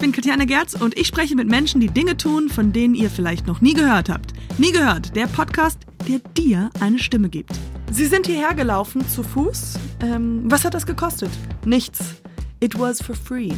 [0.00, 3.46] bin Katjana Gerz und ich spreche mit Menschen, die Dinge tun, von denen ihr vielleicht
[3.46, 4.32] noch nie gehört habt.
[4.56, 7.52] Nie gehört, der Podcast, der dir eine Stimme gibt.
[7.92, 9.78] Sie sind hierher gelaufen zu Fuß.
[10.00, 11.30] Ähm, was hat das gekostet?
[11.66, 12.14] Nichts.
[12.60, 13.52] It was for free.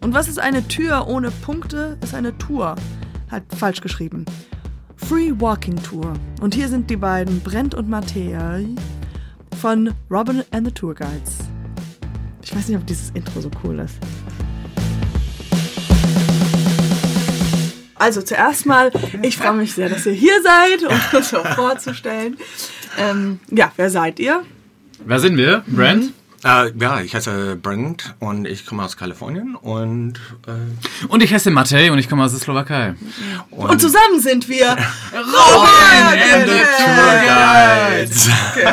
[0.00, 1.98] Und was ist eine Tür ohne Punkte?
[2.02, 2.74] Ist eine Tour.
[3.30, 4.24] Hat falsch geschrieben.
[4.96, 6.14] Free Walking Tour.
[6.40, 8.60] Und hier sind die beiden Brent und Matthäa
[9.60, 11.38] von Robin and the Tour Guides.
[12.42, 13.98] Ich weiß nicht, ob dieses Intro so cool ist.
[18.02, 18.90] Also zuerst mal,
[19.22, 22.36] ich freue mich sehr, dass ihr hier seid, um uns auch vorzustellen.
[22.98, 24.42] Ähm, ja, wer seid ihr?
[25.06, 25.62] Wer sind wir?
[25.68, 26.06] Brent?
[26.06, 26.12] Mhm.
[26.42, 30.14] Äh, ja, ich heiße Brent und ich komme aus Kalifornien und
[30.48, 32.96] äh, Und ich heiße Matej und ich komme aus der Slowakei.
[33.50, 34.66] Und, zusammen sind wir
[35.12, 38.28] Robin and the Tour Guides.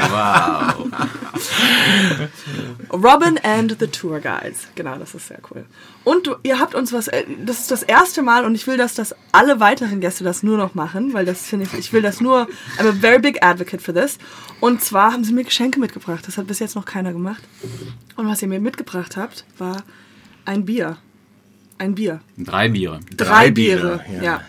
[0.09, 0.87] Wow.
[2.91, 4.67] Robin and the Tour Guides.
[4.75, 5.65] Genau, das ist sehr cool.
[6.03, 8.77] Und du, ihr habt uns was, äh, das ist das erste Mal und ich will,
[8.77, 12.01] dass das alle weiteren Gäste das nur noch machen, weil das finde ich, ich will
[12.01, 14.17] das nur, I'm a very big advocate for this.
[14.59, 16.27] Und zwar haben sie mir Geschenke mitgebracht.
[16.27, 17.43] Das hat bis jetzt noch keiner gemacht.
[18.15, 19.83] Und was ihr mir mitgebracht habt, war
[20.45, 20.97] ein Bier.
[21.77, 22.19] Ein Bier.
[22.37, 22.99] Drei Biere.
[23.15, 24.41] Drei, Drei Biere, Biere, ja.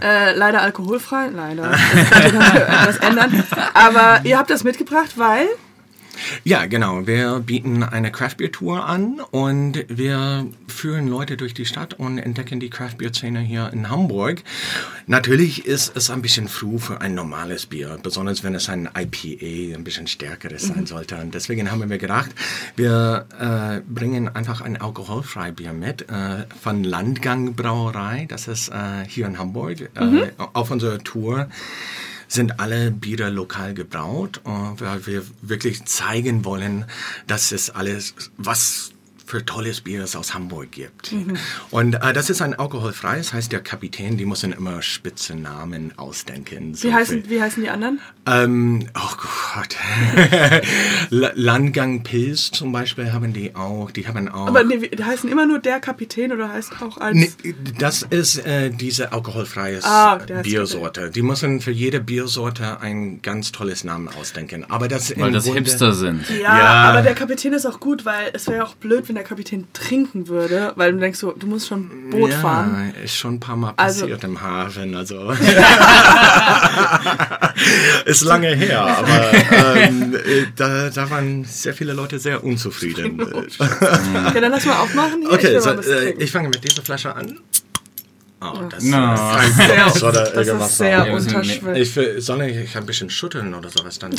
[0.00, 1.70] Äh, leider alkoholfrei, leider.
[1.70, 3.44] Das etwas ändern.
[3.74, 5.48] Aber ihr habt das mitgebracht, weil
[6.44, 7.06] Ja, genau.
[7.06, 12.18] Wir bieten eine Craft Beer Tour an und wir führen Leute durch die Stadt und
[12.18, 14.42] entdecken die Craft Beer Szene hier in Hamburg.
[15.06, 19.76] Natürlich ist es ein bisschen früh für ein normales Bier, besonders wenn es ein IPA,
[19.76, 21.16] ein bisschen stärkeres sein sollte.
[21.16, 22.30] Und deswegen haben wir gedacht,
[22.76, 28.26] wir äh, bringen einfach ein alkoholfreies Bier mit äh, von Landgang Brauerei.
[28.28, 31.48] Das ist äh, hier in Hamburg äh, auf unserer Tour
[32.28, 36.84] sind alle Biere lokal gebraut, weil wir wirklich zeigen wollen,
[37.26, 38.92] dass es alles, was
[39.28, 41.14] für tolles Bier es aus Hamburg gibt.
[41.70, 46.74] Und äh, das ist ein alkoholfreies, heißt der Kapitän, die müssen immer Spitzennamen ausdenken.
[46.74, 48.00] so wie heißen, für- wie heißen die anderen?
[48.26, 49.16] ähm, oh
[49.54, 49.76] Gott.
[51.10, 53.90] La- Landgang Pils zum Beispiel haben die auch.
[53.90, 54.46] Die haben auch.
[54.48, 57.14] Aber nee, wie- die heißen immer nur der Kapitän oder heißt auch als.
[57.16, 57.30] Nee,
[57.78, 61.10] das ist äh, diese alkoholfreie Ah, Biersorte.
[61.10, 64.64] Die müssen für jede Biersorte ein ganz tolles Namen ausdenken.
[64.68, 66.28] Aber das Weil das Grunde- Hipster sind.
[66.30, 66.64] Ja, Ja.
[66.90, 69.66] aber der Kapitän ist auch gut, weil es wäre ja auch blöd, wenn der Kapitän
[69.72, 72.94] trinken würde, weil du denkst so, du musst schon Boot ja, fahren.
[73.04, 74.94] ist schon ein paar Mal Also- passiert im Hafen.
[74.94, 75.32] Also
[78.06, 79.32] ist lange her, aber
[79.76, 83.18] ähm, äh, da, da waren sehr viele Leute sehr unzufrieden.
[84.28, 85.30] Okay, dann lass mal aufmachen hier.
[85.30, 87.38] ich Okay, will so, äh, ich fange mit dieser Flasche an.
[88.40, 89.14] Oh, das No.
[89.14, 91.82] ist Sehr- oder das ist sehr Ja, unterschwellig.
[91.88, 94.14] Ich will, soll ich ein bisschen schütteln oder sowas, dann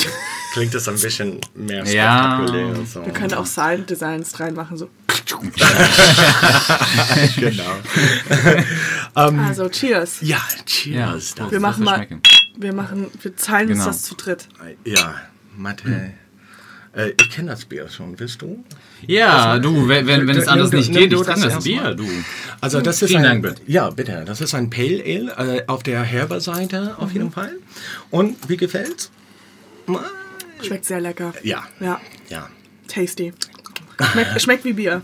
[0.52, 2.36] klingt es ein bisschen mehr Ja.
[2.36, 2.86] spektakulär.
[2.86, 3.06] So.
[3.06, 4.90] Wir können auch Silent Designs reinmachen, so.
[7.36, 7.62] genau.
[9.14, 10.18] Also, cheers.
[10.20, 11.34] Ja, Ja, cheers.
[11.34, 12.06] Prost, Wir machen mal,
[12.56, 13.84] wir machen, wir uns Genau.
[13.86, 14.48] das zu dritt.
[14.84, 15.14] Ja,
[15.56, 16.12] Mathe.
[16.92, 18.64] Äh, ich kenne das Bier schon, willst du?
[19.06, 21.62] Ja, du, wenn, wenn, wenn es anders du- nicht geht, du ich trinke das.
[21.64, 22.04] Bier, du.
[22.60, 23.56] Also das ist Vielen ein, Dank.
[23.68, 24.24] Ja, bitte.
[24.26, 27.52] Das ist ein Pale Ale äh, auf der Herber-Seite auf jeden Fall.
[28.10, 29.10] Und wie gefällt's?
[30.62, 31.32] Schmeckt sehr lecker.
[31.42, 32.48] Ja, Ja, ja.
[32.88, 33.32] tasty.
[34.12, 35.02] Schmeckt, schmeckt wie Bier.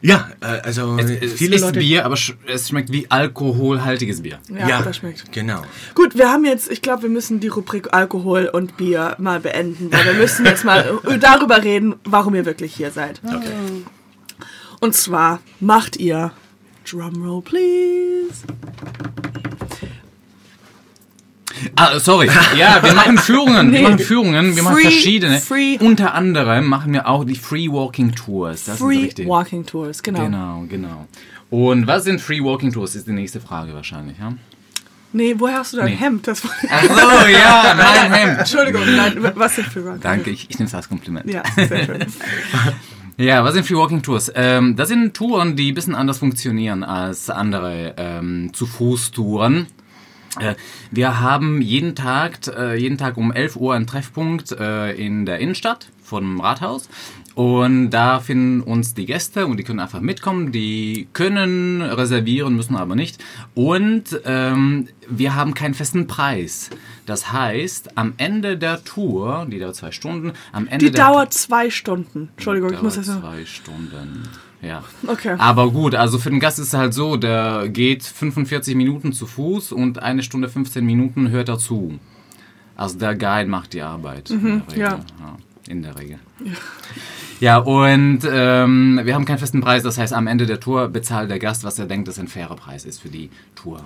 [0.00, 1.80] Ja, äh, also Es, es viele ist Leute.
[1.80, 2.16] Bier, aber
[2.46, 4.38] es schmeckt wie alkoholhaltiges Bier.
[4.48, 5.30] Ja, ja, das schmeckt.
[5.32, 5.62] Genau.
[5.94, 9.92] Gut, wir haben jetzt, ich glaube, wir müssen die Rubrik Alkohol und Bier mal beenden,
[9.92, 13.20] weil wir müssen jetzt mal darüber reden, warum ihr wirklich hier seid.
[13.24, 13.84] Okay.
[14.80, 16.32] Und zwar macht ihr
[16.90, 18.42] Drumroll, please.
[21.76, 22.28] Ah, sorry.
[22.56, 23.70] Ja, wir machen Führungen.
[23.70, 23.78] Nee.
[23.78, 24.56] Wir machen Führungen.
[24.56, 25.38] Wir machen Free- verschiedene.
[25.40, 28.64] free- Unter anderem machen wir auch die Free Walking Tours.
[28.64, 29.26] Das ist Free.
[29.26, 30.24] Walking Tours, genau.
[30.24, 31.06] Genau, genau.
[31.50, 32.94] Und was sind Free Walking Tours?
[32.94, 34.32] Ist die nächste Frage wahrscheinlich, ja?
[35.14, 35.96] Nee, woher hast du dein Nee.
[35.96, 36.26] Hemd?
[36.26, 38.38] Das war, Ach so, ja, mein Hemd.
[38.38, 41.30] Entschuldigung, nein, was sind Free Walking Danke, ich, ich nehme es als Kompliment.
[41.30, 41.98] Ja, sehr schön.
[43.18, 44.32] Ja, was sind Free Walking Tours?
[44.34, 49.66] Ähm, das sind Touren, die ein bisschen anders funktionieren als andere ähm, zu Fuß Touren.
[49.66, 49.81] Äh,
[50.90, 55.38] wir haben jeden Tag, äh, jeden Tag um 11 Uhr einen Treffpunkt äh, in der
[55.38, 56.88] Innenstadt vom Rathaus.
[57.34, 60.52] Und da finden uns die Gäste und die können einfach mitkommen.
[60.52, 63.22] Die können reservieren, müssen aber nicht.
[63.54, 66.68] Und ähm, wir haben keinen festen Preis.
[67.06, 71.32] Das heißt, am Ende der Tour, die dauert zwei Stunden, am Ende Die der dauert
[71.32, 72.28] zwei Stunden.
[72.36, 73.20] Entschuldigung, ich muss das noch.
[73.20, 74.28] zwei Stunden.
[74.62, 74.84] Ja.
[75.06, 75.34] Okay.
[75.38, 79.26] Aber gut, also für den Gast ist es halt so, der geht 45 Minuten zu
[79.26, 81.98] Fuß und eine Stunde 15 Minuten hört er zu.
[82.76, 84.30] Also der Guide macht die Arbeit.
[84.30, 85.00] Mhm, ja.
[85.68, 86.18] In der Regel.
[87.42, 89.82] Ja, und ähm, wir haben keinen festen Preis.
[89.82, 92.54] Das heißt, am Ende der Tour bezahlt der Gast, was er denkt, dass ein fairer
[92.54, 93.84] Preis ist für die Tour.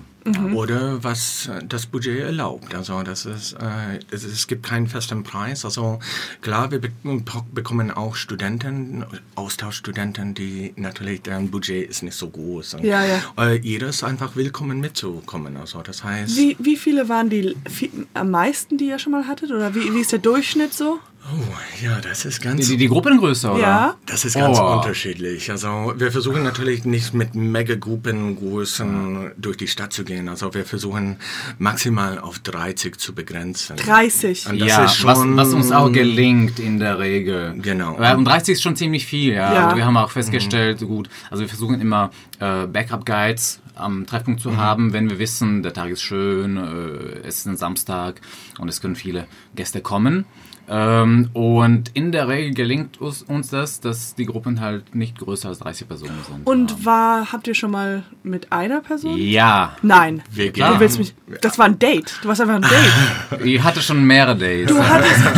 [0.53, 2.75] Oder was äh, das Budget erlaubt.
[2.75, 5.65] Also das ist, äh, es, es gibt keinen festen Preis.
[5.65, 5.99] Also
[6.41, 6.91] klar, wir be
[7.53, 12.75] bekommen auch Studenten, Austauschstudenten, die natürlich deren Budget ist nicht so groß.
[12.75, 13.21] Und, Ja, ja.
[13.37, 15.57] Äh, jeder ist einfach willkommen mitzukommen.
[15.57, 16.35] Also das heißt.
[16.37, 19.51] Wie, wie viele waren die viel, am meisten, die ihr schon mal hattet?
[19.51, 20.99] Oder wie, wie ist der Durchschnitt so?
[21.29, 22.67] Oh, ja, das ist ganz.
[22.67, 23.59] die, die Gruppengröße, oder?
[23.61, 23.95] Ja.
[24.05, 24.77] Das ist ganz Oh.
[24.77, 25.51] unterschiedlich.
[25.51, 30.29] Also wir versuchen natürlich nicht mit Megagruppengrößen durch die Stadt zu gehen.
[30.29, 31.17] Also wir versuchen
[31.59, 33.75] maximal auf 30 zu begrenzen.
[33.75, 34.47] 30.
[34.47, 37.55] Und das ja, ist was, schon- was uns auch gelingt in der Regel.
[37.61, 37.97] Genau.
[37.99, 39.53] Weil um 30 ist schon ziemlich viel, ja.
[39.53, 39.67] Ja.
[39.67, 44.57] Aber wir haben auch festgestellt, gut, also wir versuchen immer äh, Backup-Guides am Treffpunkt zu
[44.57, 48.21] haben, wenn wir wissen, der Tag ist schön, äh, es ist ein Samstag
[48.59, 50.25] und es können viele Gäste kommen.
[50.69, 55.47] Ähm, und in der Regel gelingt uns, uns das, dass die Gruppen halt nicht größer
[55.49, 56.45] als 30 Personen sind.
[56.45, 59.17] Und war, habt ihr schon mal mit einer Person?
[59.17, 59.75] ja.
[59.81, 60.21] Nein.
[60.29, 60.79] Wir Du gehen.
[60.79, 61.15] willst mich.
[61.41, 62.19] Das war ein Date.
[62.21, 63.41] Du warst einfach ein Date.
[63.45, 64.67] Ich hatte schon mehrere Dates.
[64.67, 65.25] Du hattest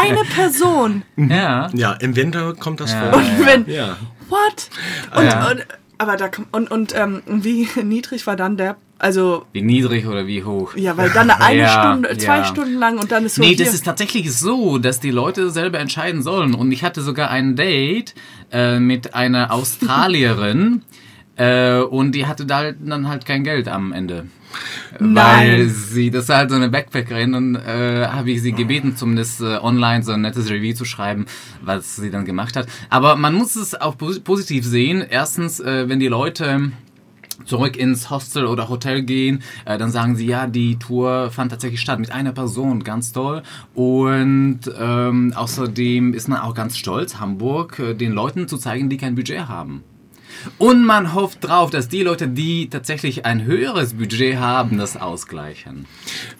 [0.00, 1.02] eine Person.
[1.16, 1.68] ja.
[1.72, 3.10] Ja, im Winter kommt das Ja.
[3.10, 3.18] vor.
[3.20, 3.66] Und wenn.
[3.68, 3.96] Ja.
[4.28, 4.68] What?
[5.16, 5.50] Und, Ja.
[5.50, 5.66] und,
[5.96, 6.28] aber da.
[6.52, 8.76] Und, und ähm, wie niedrig war dann der.
[9.00, 10.74] Also, Wie niedrig oder wie hoch?
[10.76, 12.44] ja, weil dann eine Ja, Stunde, zwei ja.
[12.44, 13.42] Stunden lang und dann ist so.
[13.42, 13.64] Nee, hier.
[13.64, 16.54] das ist tatsächlich so, dass die Leute selber entscheiden sollen.
[16.54, 18.14] Und ich hatte sogar ein Date
[18.50, 20.82] äh, mit einer Australierin
[21.36, 24.26] äh, und die hatte da dann halt kein Geld am Ende.
[24.98, 25.14] Nein.
[25.14, 29.42] Weil sie, das ist halt so eine Backpackerin und äh, habe ich sie gebeten, zumindest
[29.42, 31.26] äh, online so ein nettes Review zu schreiben,
[31.62, 32.66] was sie dann gemacht hat.
[32.90, 35.04] Aber man muss es auch pos positiv sehen.
[35.08, 36.72] Erstens, äh, wenn die Leute
[37.44, 41.80] zurück ins Hostel oder Hotel gehen, äh, dann sagen sie, ja, die Tour fand tatsächlich
[41.80, 43.42] statt mit einer Person, ganz toll.
[43.74, 48.96] Und ähm, außerdem ist man auch ganz stolz, Hamburg äh, den Leuten zu zeigen, die
[48.96, 49.82] kein Budget haben.
[50.58, 55.86] Und man hofft drauf, dass die Leute, die tatsächlich ein höheres Budget haben, das ausgleichen.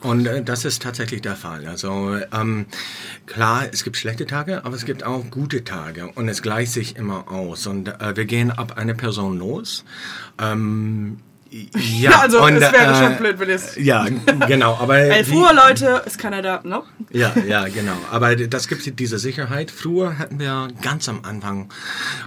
[0.03, 1.67] Und äh, das ist tatsächlich der Fall.
[1.67, 2.67] Also ähm,
[3.27, 6.97] klar, es gibt schlechte Tage, aber es gibt auch gute Tage und es gleicht sich
[6.97, 7.67] immer aus.
[7.67, 9.85] Und äh, wir gehen ab einer Person los.
[10.41, 11.19] Ähm,
[11.50, 13.77] ja, also, und, es wäre äh, schon blöd, wenn es.
[13.77, 14.06] Ja,
[14.47, 14.77] genau.
[14.77, 16.83] Aber 11 wie- Uhr, Leute, ist keiner da, ne?
[17.11, 17.97] Ja, ja, genau.
[18.11, 19.71] Aber das gibt diese Sicherheit.
[19.71, 21.71] Früher hatten wir ganz am Anfang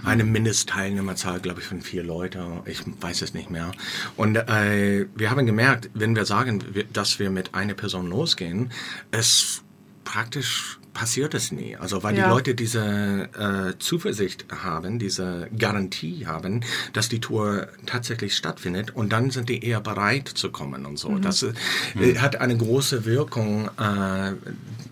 [0.04, 2.44] eine Mindestteilnehmerzahl, glaube ich, von vier Leute.
[2.66, 3.70] Ich weiß es nicht mehr.
[4.16, 8.70] Und äh, wir haben gemerkt, wenn wir sagen, dass wir mit einer Person losgehen,
[9.10, 9.62] es
[10.04, 11.76] praktisch passiert es nie.
[11.76, 12.24] Also weil Ja.
[12.24, 16.60] die Leute diese äh, Zuversicht haben, diese Garantie haben,
[16.92, 21.18] dass die Tour tatsächlich stattfindet und dann sind die eher bereit zu kommen und so.
[21.18, 24.32] Das äh, hat eine große Wirkung äh,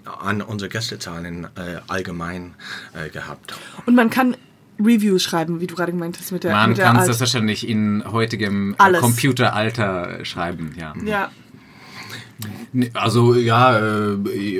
[0.05, 2.55] an unsere Gästezahlen äh, allgemein
[2.95, 3.55] äh, gehabt.
[3.87, 4.37] Und man kann
[4.79, 6.53] Reviews schreiben, wie du gerade gemeint hast, mit der.
[6.53, 9.01] Man kann es selbstverständlich in heutigem äh, Alles.
[9.01, 10.95] Computeralter schreiben, ja.
[11.05, 11.31] Ja.
[12.73, 14.17] Nee, Also ja, äh,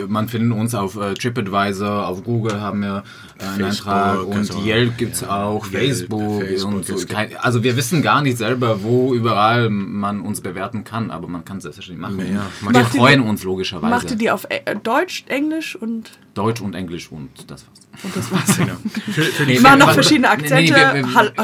[0.09, 3.05] man findet uns auf äh, TripAdvisor, auf Google haben wir
[3.43, 6.95] einen Facebook, Eintrag und also, Yelp gibt's ja, auch, Yelp, Facebook, Facebook, und so.
[6.95, 11.11] es gibt- Kein, also wir wissen gar nicht selber, wo überall man uns bewerten kann,
[11.11, 12.19] aber man kann es selbstverständlich machen.
[12.35, 13.91] Ja, wir Macht ihr freuen die- uns logischerweise.
[13.95, 18.05] Macht ihr die auf äh, Deutsch, Englisch und, Deutsch und Englisch und das war's.
[18.05, 18.57] und das war's?
[18.59, 18.75] Genau.
[19.13, 20.73] Für, für die Nee, Machen noch was- verschiedene nee, Akzente.
[20.73, 21.33] nee, wir- wir- Hall-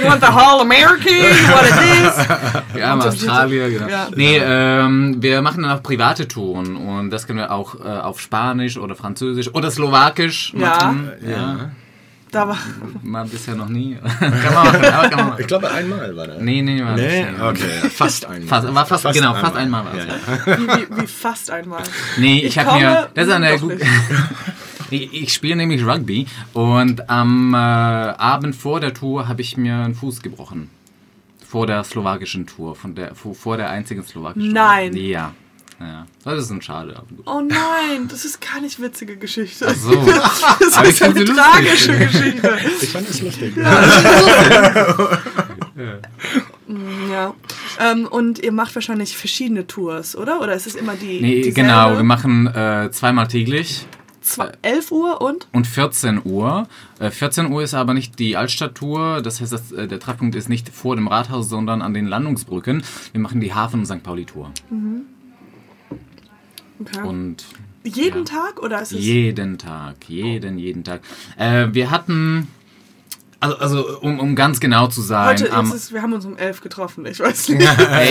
[0.00, 1.12] you want the whole American?
[1.14, 2.26] You want this?
[2.76, 3.88] Ja, Australien, genau.
[3.88, 4.08] Ja.
[4.14, 8.20] Nee, ähm, wir machen dann auch private Touren und das können wir auch äh, auf
[8.20, 10.66] Spanisch oder Französisch oder Slowakisch Ja.
[10.68, 11.10] machen.
[11.26, 11.70] Ja.
[12.32, 12.58] Da war,
[13.02, 13.96] Mal bisher noch nie.
[14.18, 15.40] kann man machen, aber kann man machen.
[15.40, 16.40] Ich glaube, einmal war das.
[16.42, 17.40] Nee, nee, war Nee, nicht.
[17.40, 18.48] okay, fast einmal.
[18.48, 20.04] Fast, war fast, genau, fast einmal war es.
[20.06, 20.58] Ja, Ja.
[20.58, 21.82] wie, wie, wie fast einmal.
[22.18, 23.08] Nee, ich, Ich habe mir.
[23.14, 23.78] Das ist eine gute.
[24.90, 29.76] ich ich spiele nämlich Rugby und am äh, Abend vor der Tour habe ich mir
[29.76, 30.68] einen Fuß gebrochen.
[31.46, 34.92] Vor der slowakischen Tour, von der, vor, vor der einzigen slowakischen Nein.
[34.92, 35.00] Tour.
[35.00, 35.32] Ja.
[35.80, 36.06] Ja.
[36.24, 37.02] Das ist ein Schade.
[37.26, 39.72] Oh nein, das ist gar nicht witzige Geschichte.
[39.74, 39.90] So.
[40.60, 42.12] Das Aber ich ist eine tragische lustig.
[42.12, 42.58] Geschichte.
[42.80, 43.54] Ich fand es lustig.
[47.10, 47.34] Ja.
[47.78, 50.40] Ähm, und ihr macht wahrscheinlich verschiedene Tours, oder?
[50.40, 51.20] Oder ist es immer die.
[51.20, 51.52] Nee, dieselbe?
[51.62, 51.96] genau.
[51.96, 53.86] Wir machen äh, zweimal täglich.
[54.22, 55.46] Zwei, 11 Uhr und?
[55.52, 56.66] und 14 Uhr.
[56.98, 60.48] Äh, 14 Uhr ist aber nicht die Altstadttour, das heißt, das, äh, der Treffpunkt ist
[60.48, 62.82] nicht vor dem Rathaus, sondern an den Landungsbrücken.
[63.12, 64.02] Wir machen die Hafen- und St.
[64.02, 64.50] Pauli-Tour.
[66.80, 67.02] Okay.
[67.06, 67.44] Und
[67.86, 68.24] Jeden ja.
[68.24, 69.00] Tag oder ist es.
[69.00, 71.02] jeden Tag, jeden, jeden Tag.
[71.38, 72.48] Äh, wir hatten,
[73.46, 75.28] Also, also um, um ganz genau zu sein.
[75.28, 77.62] Heute am, ist es, wir haben uns um elf getroffen, ich weiß nicht.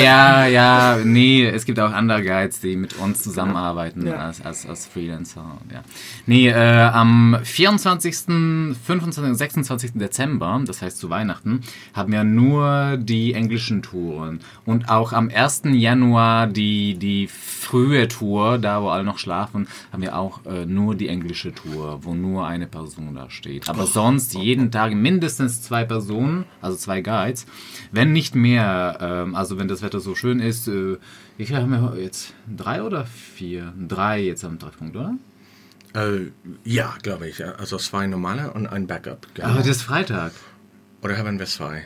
[0.03, 4.15] ja, ja, nee, es gibt auch andere Guides, die mit uns zusammenarbeiten Ja.
[4.15, 5.57] als, als, als Freelancer.
[5.71, 5.81] Ja.
[6.25, 6.53] Nee, äh,
[6.93, 8.15] am 24.,
[8.85, 9.91] 25., und 26.
[9.95, 11.61] Dezember, das heißt zu Weihnachten,
[11.93, 14.39] haben wir nur die englischen Touren.
[14.65, 15.63] Und auch am 1.
[15.73, 20.95] Januar die, die frühe Tour, da wo alle noch schlafen, haben wir auch äh, nur
[20.95, 23.69] die englische Tour, wo nur eine Person da steht.
[23.69, 27.45] Aber sonst jeden Tag mindestens zwei Personen, also zwei Guides,
[27.91, 28.97] wenn nicht mehr.
[29.01, 30.97] Ähm, also wenn das Wetter so schön ist, äh,
[31.37, 32.33] wie viele haben wir jetzt?
[32.47, 33.73] Drei oder vier?
[33.87, 35.13] Drei jetzt am Treffpunkt, oder?
[35.93, 36.31] Äh,
[36.63, 37.43] ja, glaube ich.
[37.45, 39.27] Also zwei normale und ein Backup.
[39.33, 39.47] Genau.
[39.49, 40.31] Aber das ist Freitag.
[41.01, 41.83] Oder haben wir zwei?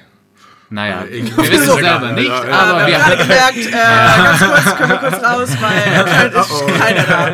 [0.72, 2.52] Naja, Äh, ich- wir wissen es selber nicht, ja, ja.
[2.60, 3.72] aber wir wir haben gerade gemerkt, äh,
[4.24, 7.28] ganz kurz, können wir kurz raus, weil es ist keiner da.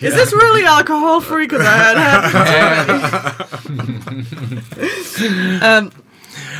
[0.00, 1.46] Is this really alcohol free?
[1.46, 3.47] Because I had
[5.62, 5.90] ähm,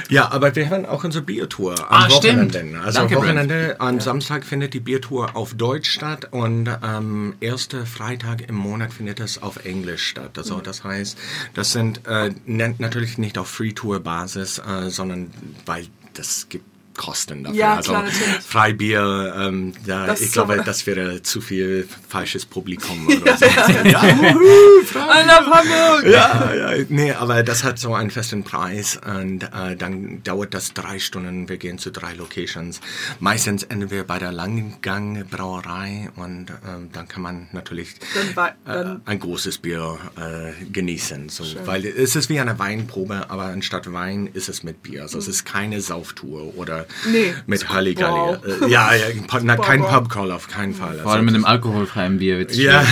[0.09, 2.55] Ja, aber wir haben auch unsere Biertour am Ah, stimmt.
[2.55, 2.81] Wochenende.
[2.81, 7.85] Also Danke, am Wochenende, am Samstag findet die Biertour auf Deutsch statt und am ersten
[7.87, 10.33] Freitag im Monat findet es auf Englisch statt.
[10.37, 10.43] Mhm.
[10.43, 11.19] Also das heißt,
[11.55, 15.31] das sind äh, natürlich nicht auf Free-Tour-Basis, äh, sondern
[15.67, 16.65] weil das gibt
[16.99, 17.59] Kosten dafür.
[17.59, 18.45] Ja, also klar, natürlich.
[18.47, 23.47] Freibier, ähm, da, Das ich glaube, so- das wäre zu viel falsches Publikum oder so.
[23.47, 26.07] I love Hamburg!
[26.13, 30.75] Ja, ja, nee, aber das hat so einen festen Preis und äh, dann dauert das
[30.75, 31.49] drei Stunden.
[31.49, 32.81] Wir gehen zu drei Locations.
[33.21, 37.95] Meistens enden wir bei der Langgang Brauerei und ähm, dann kann man natürlich
[38.35, 41.29] Dann äh, dann- ein großes Bier äh, genießen.
[41.29, 45.03] So, weil es ist wie eine Weinprobe, aber anstatt Wein ist es mit Bier.
[45.03, 47.35] Also es ist keine Sauftour oder Nee.
[47.47, 48.13] mit Halligalli.
[48.15, 48.63] Wow.
[48.63, 49.05] Äh, ja, ja,
[49.43, 49.91] na, kein wow.
[49.93, 50.99] Pubcrawl auf keinen Fall.
[50.99, 52.83] vor allem Also mit dem das- alkoholfreien Bier wird's ja,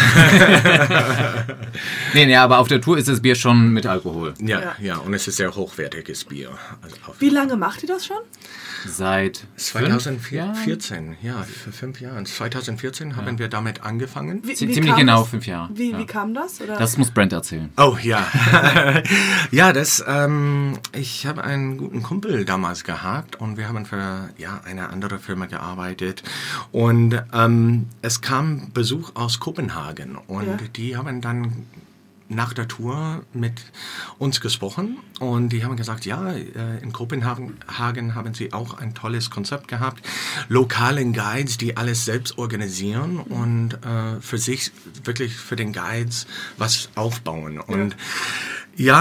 [2.14, 4.34] Nee, nee, aber auf der Tour ist das Bier schon mit Alkohol.
[4.40, 4.76] ja, Ja.
[4.80, 6.50] ja, und es ist sehr hochwertiges Bier.
[6.82, 8.16] Also Wie lange macht ihr das schon?
[8.84, 10.54] Seit fünf Jahren?
[10.54, 12.26] 2014, ja, für fünf Jahren.
[12.26, 14.40] 2014 haben wir damit angefangen.
[14.42, 15.30] Wie, wie ziemlich genau das?
[15.30, 15.70] fünf Jahre.
[15.74, 15.98] Wie, Ja.
[15.98, 16.60] wie kam das?
[16.60, 16.76] Oder?
[16.76, 17.70] Das muss Brent erzählen.
[17.76, 18.26] Oh ja,
[19.50, 20.04] ja, das.
[20.06, 25.18] Ähm, ich habe einen guten Kumpel damals gehabt und wir haben für ja eine andere
[25.18, 26.22] Firma gearbeitet
[26.72, 30.56] und ähm, es kam Besuch aus Kopenhagen und Ja.
[30.76, 31.66] die haben dann
[32.28, 33.72] nach der Tour mit
[34.18, 38.94] uns gesprochen und die haben gesagt, ja, äh, in Kopenhagen Hagen haben sie auch ein
[38.94, 40.04] tolles Konzept gehabt,
[40.48, 44.72] lokalen Guides, die alles selbst organisieren und äh, für sich
[45.04, 47.60] wirklich für den Guides was aufbauen.
[47.60, 47.98] Und ja,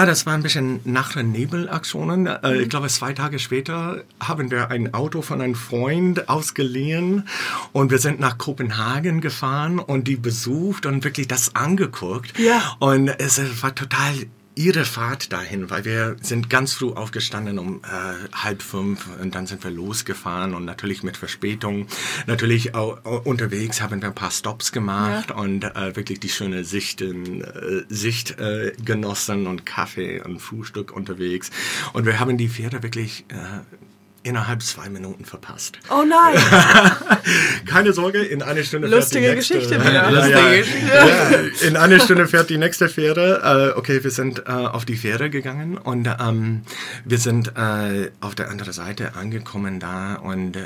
[0.06, 2.28] das war ein bisschen Nacht- und Nebelaktionen.
[2.28, 7.28] Äh, ich glaube, zwei Tage später haben wir ein Auto von einem Freund ausgeliehen
[7.74, 12.40] und wir sind nach Kopenhagen gefahren und die besucht und wirklich das angeguckt.
[12.40, 12.76] Ja.
[12.80, 14.14] Und es war total
[14.56, 19.48] ihre Fahrt dahin, weil wir sind ganz früh aufgestanden um äh, halb fünf und dann
[19.48, 21.88] sind wir losgefahren und natürlich mit Verspätung.
[22.26, 26.64] Natürlich auch, auch unterwegs haben wir ein paar Stops gemacht und äh, wirklich die schöne
[26.64, 31.52] Sichten, äh, Sicht äh, genossen und Kaffee und Frühstück unterwegs.
[31.94, 33.36] Und wir haben die Fähre wirklich äh,
[34.26, 35.80] innerhalb zwei Minuten verpasst.
[35.90, 36.36] oh nein!
[37.66, 39.54] Keine Sorge, in einer Stunde Lustige fährt die nächste.
[39.56, 40.12] Geschichte wieder.
[40.12, 40.58] Lustige ja.
[40.58, 40.88] Geschichte.
[41.62, 43.74] Ja, in einer Stunde fährt die nächste Fähre.
[43.76, 46.64] Äh, okay, wir sind äh, auf die Fähre gegangen und ähm,
[47.06, 50.58] wir sind äh, auf der anderen Seite angekommen da und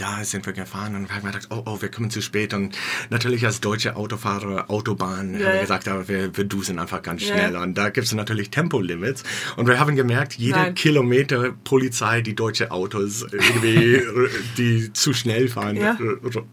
[0.00, 2.54] da sind wir gefahren und haben gedacht, oh, oh, wir kommen zu spät.
[2.54, 2.76] Und
[3.10, 5.60] natürlich als deutsche Autofahrer, Autobahn, Ja, haben wir ja.
[5.60, 7.34] gesagt, aber wir, wir dusen einfach ganz Ja.
[7.34, 7.56] schnell.
[7.56, 9.22] Und da gibt es natürlich Tempolimits.
[9.56, 10.74] Und wir haben gemerkt, jeder Nein.
[10.74, 14.00] Kilometer Polizei, die deutsche Autos irgendwie,
[14.56, 15.96] die zu schnell fahren, Ja.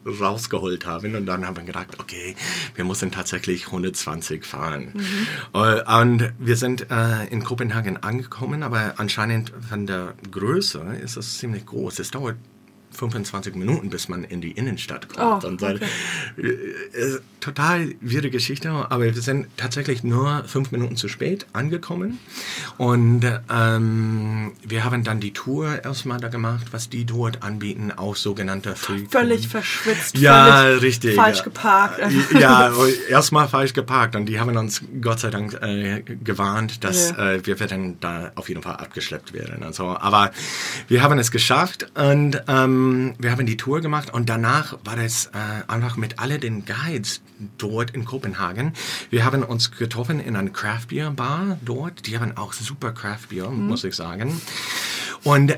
[0.05, 1.15] rausgeholt haben.
[1.15, 2.35] Und dann haben wir gedacht, okay,
[2.75, 4.93] wir müssen tatsächlich 120 fahren.
[5.53, 11.37] Äh, Und wir sind äh, in Kopenhagen angekommen, aber anscheinend von der Größe ist es
[11.37, 11.99] ziemlich groß.
[11.99, 12.35] Es dauert
[12.97, 15.43] 25 Minuten, bis man in die Innenstadt kommt.
[15.43, 15.85] Oh, und dann, okay.
[16.37, 16.47] äh,
[16.99, 22.19] äh, total wirre Geschichte, aber wir sind tatsächlich nur fünf Minuten zu spät angekommen.
[22.77, 28.15] Und ähm, wir haben dann die Tour erstmal da gemacht, was die dort anbieten, auch
[28.15, 30.17] sogenannte Free Völlig verschwitzt.
[30.17, 31.15] ja, völlig richtig.
[31.15, 31.43] Falsch ja.
[31.43, 31.99] geparkt.
[32.39, 32.73] Ja,
[33.09, 37.33] erstmal falsch geparkt und die haben uns Gott sei Dank äh, gewarnt, dass Ja.
[37.33, 39.63] äh, wir werden da auf jeden Fall abgeschleppt werden.
[39.63, 40.31] Also, aber
[40.87, 42.87] wir haben es geschafft und ähm,
[43.17, 45.29] wir haben die Tour gemacht und danach war es äh,
[45.67, 47.22] einfach mit alle den Guides
[47.58, 48.74] dort in Kopenhagen.
[49.10, 52.08] Wir haben uns getroffen in einer Craft Beer Bar dort.
[52.08, 54.41] Die haben auch super Craft Beer, muss ich sagen.
[55.24, 55.58] Und äh,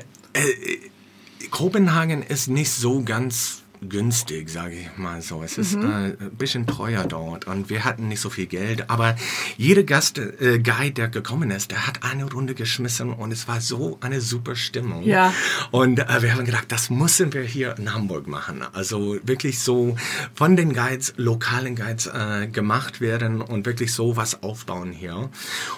[1.50, 5.42] Kopenhagen ist nicht so ganz günstig, sage ich mal so.
[5.42, 8.90] Es ist äh, ein bisschen teuer dort und wir hatten nicht so viel Geld.
[8.90, 9.16] Aber
[9.56, 13.60] jeder Gast, äh, Guide, der gekommen ist, der hat eine Runde geschmissen und es war
[13.60, 15.04] so eine super Stimmung.
[15.04, 15.32] Ja.
[15.70, 18.62] Und äh, wir haben gedacht, das müssen wir hier in Hamburg machen.
[18.72, 19.96] Also wirklich so
[20.34, 25.30] von den Guides, lokalen Guides äh, gemacht werden und wirklich so was aufbauen hier.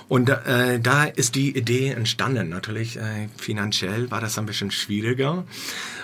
[0.09, 2.49] Und äh, da ist die Idee entstanden.
[2.49, 5.45] Natürlich äh, finanziell war das ein bisschen schwieriger.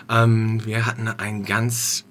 [0.08, 2.04] Ähm, wir hatten ein ganz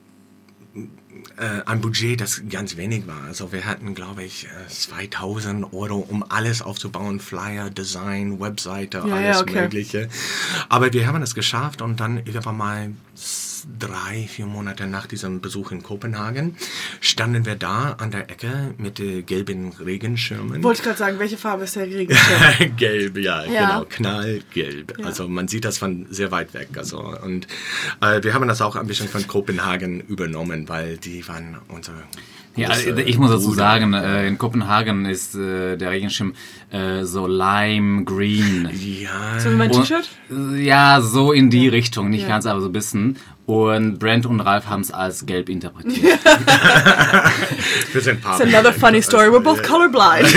[1.37, 3.23] äh, ein Budget, das ganz wenig war.
[3.23, 9.15] Also wir hatten, glaube ich, äh, 2000 Euro, um alles aufzubauen, Flyer, Design, Webseite, Ja,
[9.15, 9.61] alles ja, okay.
[9.61, 10.09] Mögliche.
[10.69, 12.91] Aber wir haben es geschafft und dann irgendwann mal
[13.79, 16.55] drei, vier Monate nach diesem Besuch in Kopenhagen
[17.01, 20.61] standen wir da an der Ecke mit äh, gelben Regenschirmen.
[20.63, 22.75] Wollte ich gerade sagen, welche Farbe ist der Regenschirm?
[22.77, 23.67] Gelb, ja, Ja.
[23.67, 24.97] genau, knallgelb.
[25.03, 26.69] Also man sieht das von sehr weit weg.
[26.77, 27.47] Also und
[28.01, 31.97] äh, wir haben das auch ein bisschen von Kopenhagen übernommen, weil die waren unsere.
[32.55, 36.33] Ja, große ich muss dazu sagen, äh, in Kopenhagen ist äh, der Regenschirm
[36.71, 38.67] äh, so lime green.
[38.73, 40.09] Ja, So wie mein T-Shirt?
[40.57, 42.29] Ja, so in die Richtung, nicht Ja.
[42.29, 43.17] ganz, aber so ein bisschen.
[43.47, 46.19] Und Brent und Ralf haben es als gelb interpretiert.
[47.93, 48.45] wir sind It's Partner.
[48.57, 49.27] another funny story.
[49.29, 50.27] We're both colorblind.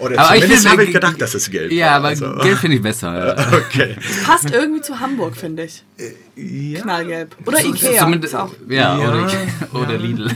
[0.00, 1.94] Oder Aber ich zumindest finde, habe ich ge- gedacht, dass es gelb ja, war.
[1.96, 2.32] aber also.
[2.36, 3.36] gelb finde ich besser.
[3.36, 3.46] ja.
[3.68, 3.96] Okay.
[4.24, 5.84] Passt irgendwie zu Hamburg, finde ich.
[6.36, 6.80] Ja.
[6.80, 7.36] Knallgelb.
[7.44, 8.00] Oder Ikea.
[8.04, 8.50] Zumindest, Ist auch.
[8.68, 9.30] ja, Ja, oder,
[9.82, 10.30] oder Lidl.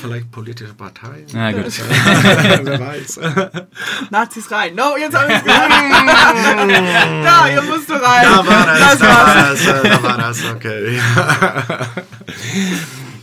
[0.00, 1.24] Vielleicht politische Partei.
[1.28, 1.66] ja, gut.
[2.64, 3.20] Wer weiß.
[4.10, 4.74] Nazis rein.
[4.74, 5.70] No, jetzt habe ich gesagt.
[7.24, 8.22] da, hier musst du rein.
[8.24, 9.26] Da war das, Das da war's.
[9.26, 11.00] war das, äh, da war das, okay.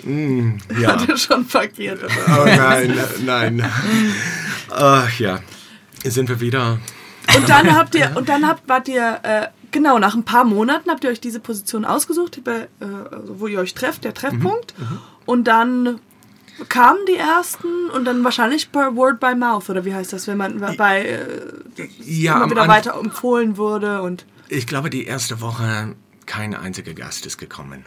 [0.04, 0.90] Mm, ja.
[0.94, 2.00] Hatte schon verkehrt.
[2.28, 3.72] Oh nein, nein.
[4.70, 5.40] Ach ja.
[6.06, 6.80] Sind wir wieder.
[7.36, 10.90] Und dann habt ihr, und dann habt, wart ihr, äh, genau, nach ein paar Monaten
[10.90, 14.74] habt ihr euch diese Position ausgesucht, bei, äh, also wo ihr euch trefft, der Treffpunkt.
[15.26, 16.00] Und dann
[16.70, 20.38] kamen die ersten und dann wahrscheinlich per Word by Mouth, oder wie heißt das, wenn
[20.38, 25.96] man bei äh, Ja, immer wieder weiter empfohlen wurde und Ich glaube, die erste Woche
[26.26, 27.86] kein einziger Gast ist gekommen.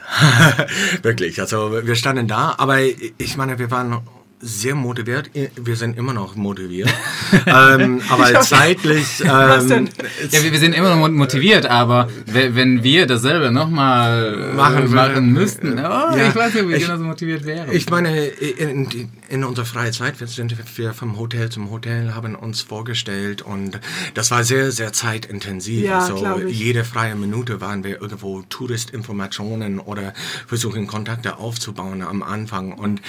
[1.02, 1.40] Wirklich.
[1.40, 4.00] Also wir standen da, aber ich meine, wir waren
[4.42, 5.30] sehr motiviert.
[5.56, 6.88] Wir sind immer noch motiviert.
[7.46, 9.06] ähm, aber zeitlich.
[9.24, 9.86] Was denn?
[9.86, 9.92] Ähm,
[10.30, 14.94] Ja, wir, wir sind immer noch motiviert, aber we- wenn wir dasselbe nochmal Machen machen,
[14.94, 17.70] machen müssten, oh, ja, ich weiß nicht, ob wir ich- genauso motiviert wären.
[17.72, 19.08] Ich meine, in, in
[19.44, 23.78] unserer freien Zeit wir sind wir vom Hotel zum Hotel, haben uns vorgestellt und
[24.14, 25.84] das war sehr, sehr zeitintensiv.
[25.84, 30.12] Ja, also jede freie Minute waren wir irgendwo Touristinformationen oder
[30.46, 32.72] versuchen Kontakte aufzubauen am Anfang.
[32.72, 33.00] Und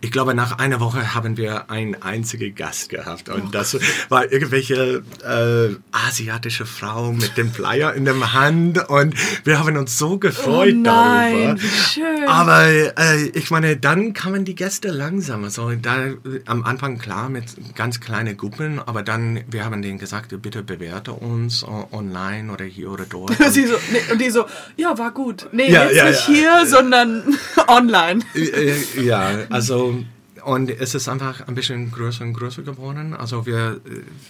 [0.00, 5.02] ich glaube, nach einer Woche haben wir einen einzigen Gast gehabt und das war irgendwelche
[5.24, 9.14] äh, asiatische Frau mit dem Flyer in der Hand und
[9.44, 11.60] wir haben uns so gefreut Oh nein, darüber.
[11.60, 12.28] schön.
[12.28, 15.44] Aber äh, ich meine, dann kamen die Gäste langsam.
[15.44, 19.98] Also da äh, am Anfang klar mit ganz kleinen Gruppen, aber dann wir haben denen
[19.98, 23.32] gesagt, bitte bewerte uns äh, online oder hier oder dort.
[23.50, 25.48] Sie so, nee, und die so, ja, war gut.
[25.52, 26.34] Nee, Ja, jetzt ja, nicht ja.
[26.34, 28.20] hier, sondern online.
[28.34, 30.02] Äh, ja, also
[30.44, 33.14] und es ist einfach ein bisschen größer und größer geworden.
[33.14, 33.80] Also wir,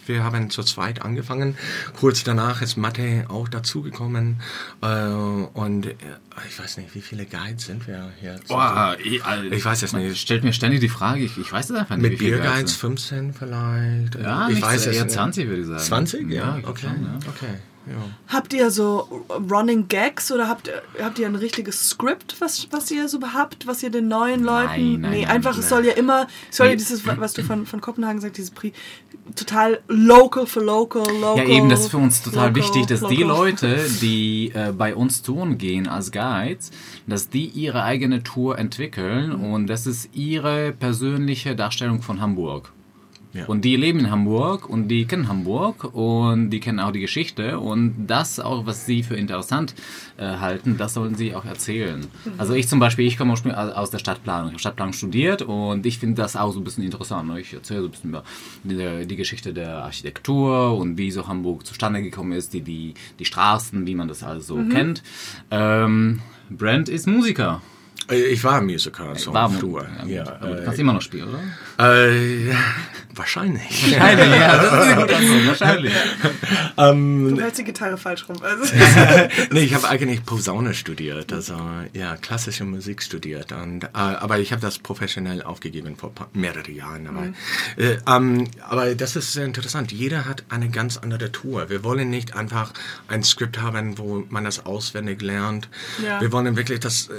[0.07, 1.57] wir haben zu zweit angefangen.
[1.99, 4.41] Kurz danach ist Mathe auch dazugekommen.
[4.83, 5.95] Äh, und äh,
[6.49, 8.39] ich weiß nicht, wie viele Guides sind wir hier?
[8.49, 10.19] Boah, ich, also, Ich weiß es nicht.
[10.19, 12.11] Stellt mir ständig die Frage, ich, ich weiß es einfach nicht.
[12.11, 14.15] Mit Bierguides Guides 15 vielleicht.
[14.17, 15.15] Ja, ich weiß es eher nicht.
[15.15, 15.81] 20 würde ich sagen.
[15.81, 16.31] 20?
[16.31, 16.87] Ja, Ja, okay.
[16.87, 17.19] schon, ja.
[17.29, 17.55] okay.
[17.87, 17.95] Ja.
[18.29, 22.91] Habt ihr so Running Gags oder habt, ihr- habt ihr ein richtiges Skript, was, was
[22.91, 24.93] ihr so habt, was ihr den neuen Leuten.
[24.93, 25.61] Nein, nein, nee, nein, einfach, nein.
[25.61, 28.51] es soll ja immer, es soll ja dieses, was du von, von Kopenhagen sagst, dieses
[28.51, 28.73] Pri
[29.35, 31.39] total local for local, local.
[31.39, 33.27] Ja, eben, das ist für uns total local, wichtig, dass die local.
[33.37, 36.71] Leute, die äh, bei uns touren gehen als Guides,
[37.07, 42.73] dass die ihre eigene Tour entwickeln und das ist ihre persönliche Darstellung von Hamburg.
[43.33, 43.47] Ja.
[43.47, 47.61] Und die leben in Hamburg und die kennen Hamburg und die kennen auch die Geschichte
[47.61, 49.75] und das auch, was sie für interessant
[50.17, 52.07] äh, halten, das sollen sie auch erzählen.
[52.39, 54.49] Also ich zum Beispiel, ich komme aus der Stadtplanung.
[54.49, 57.29] Ich habe Stadtplanung studiert und ich finde das auch so ein bisschen interessant.
[57.29, 57.41] Ne?
[57.41, 58.25] Ich erzähle so ein bisschen über
[58.65, 63.25] die, die Geschichte der Architektur und wie so Hamburg zustande gekommen ist, die, die, die
[63.25, 65.03] Straßen, wie man das also kennt.
[65.53, 67.63] Ähm, Brent ist Musiker.
[68.09, 69.87] Äh, Ich war Musiker, so War früher.
[70.07, 72.07] Ja, Ja, aber du äh, kannst immer noch spielen, oder?
[72.07, 72.53] äh,
[73.15, 73.93] wahrscheinlich.
[73.99, 74.57] Wahrscheinlich, ja.
[74.57, 75.47] Das ist eine gute Antwort.
[75.61, 75.93] Wahrscheinlich.
[76.77, 78.37] Du hältst die Gitarre falsch rum.
[78.43, 78.75] Also.
[79.53, 81.59] nee, ich habe eigentlich Posaune studiert, also
[81.93, 83.53] ja, klassische Musik studiert.
[83.53, 87.07] Und, äh, aber ich habe das professionell aufgegeben vor mehreren Jahren.
[87.07, 87.27] Aber,
[87.77, 89.93] äh, ähm, aber das ist sehr interessant.
[89.93, 91.69] Jeder hat eine ganz andere Tour.
[91.69, 92.73] Wir wollen nicht einfach
[93.09, 95.69] ein Skript haben, wo man das auswendig lernt.
[96.05, 96.21] Ja.
[96.21, 97.13] Wir wollen wirklich, dass äh,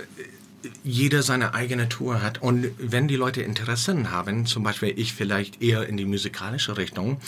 [0.83, 2.41] jeder seine eigene Tour hat.
[2.41, 7.19] Und wenn die Leute Interessen haben, zum Beispiel ich vielleicht eher in die musikalische Richtung,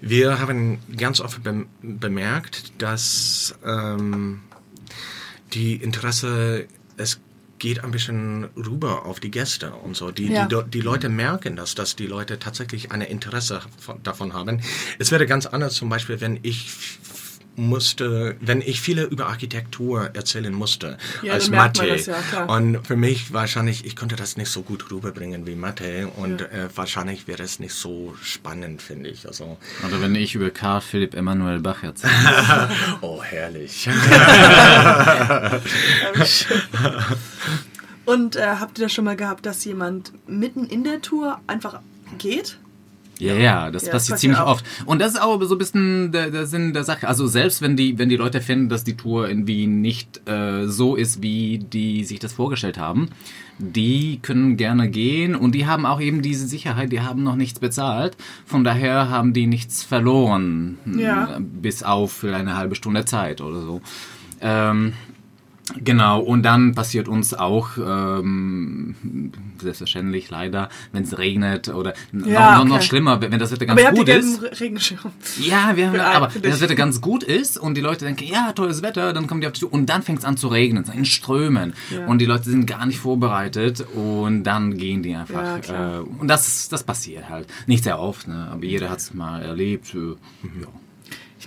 [0.00, 4.40] wir haben ganz oft bem- bemerkt, dass ähm,
[5.54, 7.20] die Interesse, es
[7.58, 10.12] geht ein bisschen rüber auf die Gäste und so.
[10.12, 10.46] Die, Ja.
[10.46, 14.60] die, die Leute merken das, dass die Leute tatsächlich eine Interesse von, davon haben.
[15.00, 16.70] Es wäre ganz anders zum Beispiel, wenn ich
[17.58, 21.96] musste, wenn ich viele über Architektur erzählen musste Ja, als Mathe.
[21.96, 22.44] ja.
[22.44, 26.68] Und für mich wahrscheinlich, ich konnte das nicht so gut rüberbringen wie Mathe und äh,
[26.74, 29.26] wahrscheinlich wäre es nicht so spannend, finde ich.
[29.26, 32.12] Also, Oder wenn ich über Karl Philipp Emanuel Bach erzähle.
[33.00, 33.88] oh, herrlich.
[38.04, 41.80] Und äh, habt ihr das schon mal gehabt, dass jemand mitten in der Tour einfach
[42.16, 42.58] geht?
[43.18, 44.64] Ja, ja, das Ja, das passiert passiert ziemlich oft.
[44.86, 47.08] Und das ist auch so ein bisschen der, der Sinn der Sache.
[47.08, 50.94] Also selbst wenn die, wenn die Leute finden, dass die Tour irgendwie nicht äh, so
[50.96, 53.08] ist, wie die sich das vorgestellt haben,
[53.58, 57.58] die können gerne gehen und die haben auch eben diese Sicherheit, die haben noch nichts
[57.58, 58.16] bezahlt.
[58.46, 60.78] Von daher haben die nichts verloren.
[60.96, 61.36] Ja.
[61.36, 63.80] m, Bis auf für eine halbe Stunde Zeit oder so.
[64.40, 64.92] Ähm,
[65.84, 68.94] Genau, und dann passiert uns auch, ähm,
[69.60, 72.84] selbstverständlich leider, wenn es regnet oder Ja, noch, noch, noch okay.
[72.86, 74.42] schlimmer, wenn das Wetter ganz Aber gut ist.
[74.42, 74.98] Re- Regenschirm.
[75.40, 78.24] Ja, wir haben, Für- aber wenn das Wetter ganz gut ist und die Leute denken,
[78.24, 80.48] ja, tolles Wetter, dann kommen die auf die Tour und dann fängt es an zu
[80.48, 82.06] regnen, in Strömen Ja.
[82.06, 85.60] und die Leute sind gar nicht vorbereitet und dann gehen die Ja, einfach.
[85.60, 85.98] klar.
[85.98, 87.46] äh, und das, das passiert halt.
[87.66, 88.48] Nicht sehr oft, ne?
[88.50, 89.94] aber jeder hat es mal erlebt.
[89.94, 89.98] Äh,
[90.60, 90.68] ja.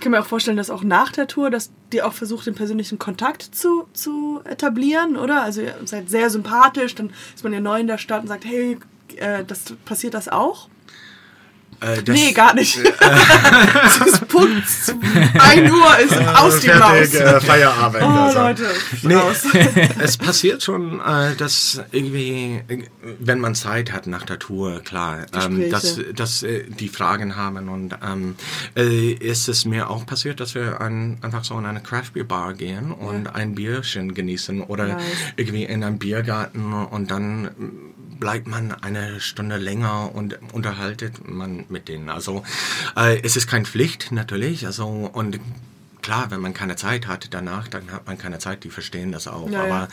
[0.02, 2.98] Kann mir auch vorstellen, dass auch nach der Tour, dass die auch versucht, den persönlichen
[2.98, 5.42] Kontakt zu, zu etablieren, oder?
[5.42, 8.44] Also ihr seid sehr sympathisch, dann ist man ja neu in der Stadt und sagt,
[8.44, 8.78] hey,
[9.14, 10.68] äh, das, passiert das auch?
[11.82, 12.78] Äh, das- nee, gar nicht.
[12.78, 14.62] es ist Punkt
[15.38, 17.14] 1 Uhr ist aus die Maus.
[17.14, 18.02] Äh, Feierabend.
[18.02, 18.38] Oh, also.
[18.40, 18.66] Leute,
[19.02, 19.14] Nee,
[20.00, 22.84] es passiert schon, äh, dass irgendwie, äh,
[23.18, 27.68] wenn man Zeit hat nach der Tour, klar, ähm, dass, dass äh, die Fragen haben
[27.68, 28.36] und ähm,
[28.76, 32.24] äh, ist es mir auch passiert, dass wir an, einfach so in eine Craft Beer
[32.24, 35.02] Bar gehen und ein Bierchen genießen oder Nice.
[35.36, 37.50] irgendwie in einem Biergarten und dann
[38.22, 42.08] bleibt man eine Stunde länger und unterhaltet man mit denen.
[42.08, 42.44] Also
[42.96, 45.40] äh, es ist keine Pflicht natürlich, also und
[46.02, 49.28] Klar, wenn man keine Zeit hat danach, dann hat man keine Zeit, die verstehen das
[49.28, 49.48] auch.
[49.48, 49.88] Ja, ja.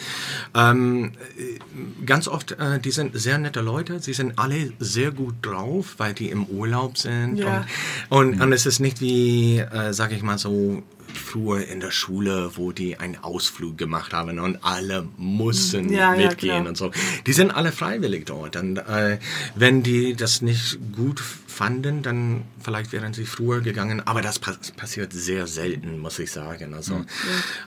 [0.53, 5.11] Aber ähm, äh, ganz oft, äh, die sind sehr nette Leute, sie sind alle sehr
[5.11, 7.37] gut drauf, weil die im Urlaub sind.
[7.37, 7.63] Ja.
[8.09, 10.81] Und, und, und es ist nicht wie, äh, sag ich mal so,
[11.17, 16.27] früher in der Schule, wo die einen Ausflug gemacht haben und alle mussten Ja, ja,
[16.27, 16.67] mitgehen klar.
[16.67, 16.91] und so.
[17.25, 18.55] Die sind alle freiwillig dort.
[18.55, 19.19] Und äh,
[19.55, 24.01] wenn die das nicht gut fanden, dann vielleicht wären sie früher gegangen.
[24.05, 26.73] Aber das pass passiert sehr selten, muss ich sagen.
[26.73, 27.05] Also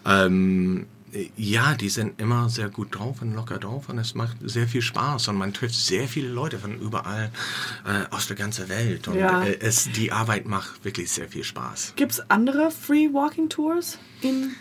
[0.07, 0.87] ähm,
[1.37, 4.83] ja, die sind immer sehr gut drauf und locker drauf und es macht sehr viel
[4.83, 7.31] Spaß und man trifft sehr viele Leute von überall
[7.87, 9.45] äh, aus der ganzen Welt und Ja.
[9.45, 11.93] äh, es, die Arbeit macht wirklich sehr viel Spaß.
[11.97, 14.53] Gibt es andere Free Walking Tours in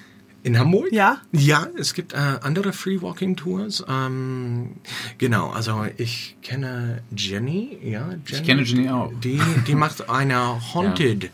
[0.44, 0.92] In Hamburg?
[0.92, 1.22] Ja.
[1.32, 3.84] Ja, es gibt äh, andere Free Walking Tours.
[3.88, 4.72] Ähm,
[5.20, 8.10] genau, also ich kenne Jenny, ja.
[8.26, 9.12] Jenny, kenne Jenny auch.
[9.24, 11.30] Die, die macht eine Haunted.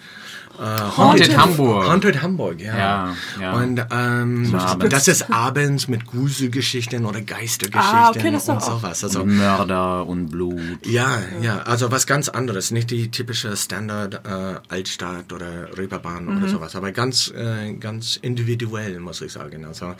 [0.59, 1.87] Äh, Haunted Hamburg.
[1.87, 2.77] Haunted Hamburg, ja.
[2.77, 3.53] Ja, ja.
[3.53, 4.89] Und ähm, abends.
[4.89, 9.03] das ist abends mit Gruselgeschichten oder Geistergeschichten Ah, okay, das ist und sowas.
[9.03, 10.85] Also, Mörder und Blut.
[10.85, 16.37] ja, ja, also was ganz anderes, nicht die typische Standard äh, Altstadt oder Reeperbahn Mhm.
[16.37, 19.65] oder sowas, aber ganz, äh, ganz individuell, muss ich sagen.
[19.65, 19.93] Also,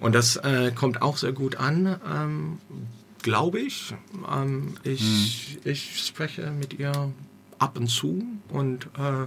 [0.00, 2.58] und das äh, kommt auch sehr gut an, ähm,
[3.22, 3.94] glaube ich.
[4.32, 5.58] Ähm, ich.
[5.64, 5.70] Mhm.
[5.70, 6.92] Ich spreche mit ihr
[7.58, 9.26] ab und zu und äh,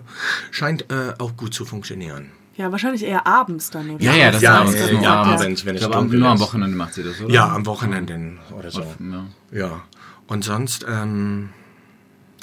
[0.51, 2.31] scheint äh, auch gut zu funktionieren.
[2.55, 4.03] Ja, wahrscheinlich eher abends dann, oder?
[4.03, 4.91] Ja, ja, das Ja, ist abends.
[4.91, 5.43] nur ja, abends.
[5.43, 6.39] wenn es ich glaube, dunkel nur am.
[6.39, 7.31] Wochenende macht sie das, oder?
[7.33, 8.81] Ja, am Wochenenden oder so.
[8.81, 9.25] Ja.
[9.51, 9.81] Ja,
[10.27, 11.49] und sonst ähm,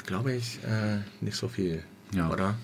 [0.05, 2.29] glaube ich äh, nicht so viel, Ja.
[2.29, 2.55] oder?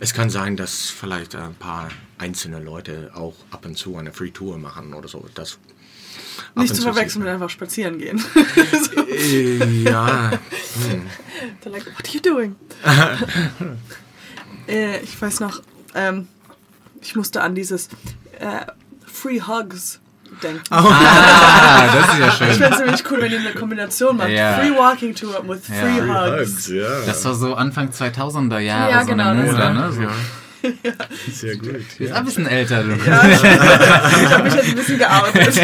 [0.00, 4.30] Es kann sein, dass vielleicht ein paar einzelne Leute auch ab und zu eine Free
[4.30, 5.24] Tour machen oder so.
[5.34, 5.58] Das
[6.56, 8.20] Nicht zu verwechseln mit einfach spazieren gehen.
[8.34, 9.06] man.
[9.08, 10.32] Äh, ja,
[11.62, 12.56] They're like, what are you doing?
[14.68, 15.60] äh, ich weiß noch,
[15.94, 16.28] ähm,
[17.00, 17.88] ich musste an dieses
[18.38, 18.60] äh,
[19.06, 20.00] Free Hugs
[20.42, 20.62] denken.
[20.70, 22.50] Ah, das ist ja Ich schön.
[22.52, 24.30] finde es ziemlich cool, wenn ihr eine Kombination macht.
[24.30, 24.54] Ja.
[24.58, 25.74] Free Walking Tour with Ja.
[25.74, 26.68] Free Free Hugs.
[26.68, 27.06] ja.
[27.06, 29.92] Das war so Anfang 2000er Jahre, Ja, so genau, eine Mode, ne?
[29.92, 30.02] So.
[31.30, 31.74] Sehr gut.
[31.74, 32.92] Du bist ein bisschen älter, du.
[32.94, 35.60] Ja, ich ich habe mich jetzt ein bisschen geoutet.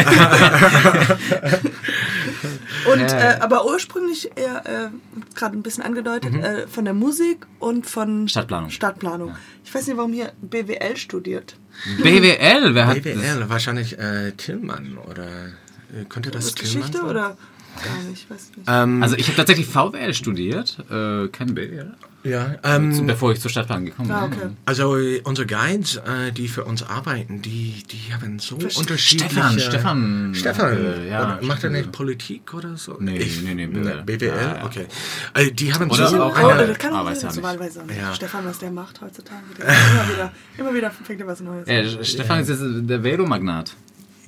[2.91, 3.35] Und, Ja.
[3.35, 8.27] äh, aber ursprünglich eher, äh, gerade ein bisschen angedeutet, äh, von der Musik und von
[8.27, 8.69] Stadtplanung.
[8.69, 9.35] Stadtplanung.
[9.63, 11.55] Ich weiß nicht, warum hier BWL studiert.
[12.01, 13.03] BWL, wer hat das?
[13.03, 17.09] BWL, wahrscheinlich äh, Tillmann oder äh, könnte das Das Tillmann Geschichte sein?
[17.09, 17.37] oder
[17.83, 18.29] gar nicht?
[18.29, 18.67] Weiß nicht.
[18.67, 23.49] Ähm, Also ich habe tatsächlich VWL studiert, äh, kein BWL, ja, ähm, bevor ich zur
[23.49, 24.37] Stadtplanung gekommen ah, bin.
[24.37, 24.49] okay.
[24.65, 29.31] also äh, unsere Guides, äh, die für uns arbeiten, die, die haben so unterschiedliche...
[29.31, 30.35] Stefan, Stefan.
[30.35, 31.37] Stefan, äh, ja.
[31.37, 32.97] oder macht er nicht Politik oder so?
[32.99, 34.03] Nee, nee, nee, BWL.
[34.03, 34.65] BWL, Ja, ja.
[34.65, 34.85] okay.
[35.33, 37.43] Äh, die haben Oder so auch Oh, eine- das kann Ah, man ja nicht.
[37.43, 37.97] auch nicht.
[37.99, 38.13] Ja.
[38.13, 39.41] Stefan, was der macht heutzutage.
[39.57, 42.05] Der immer, wieder, immer wieder fängt er was Neues an.
[42.05, 43.75] Stefan ist jetzt der Velomagnat.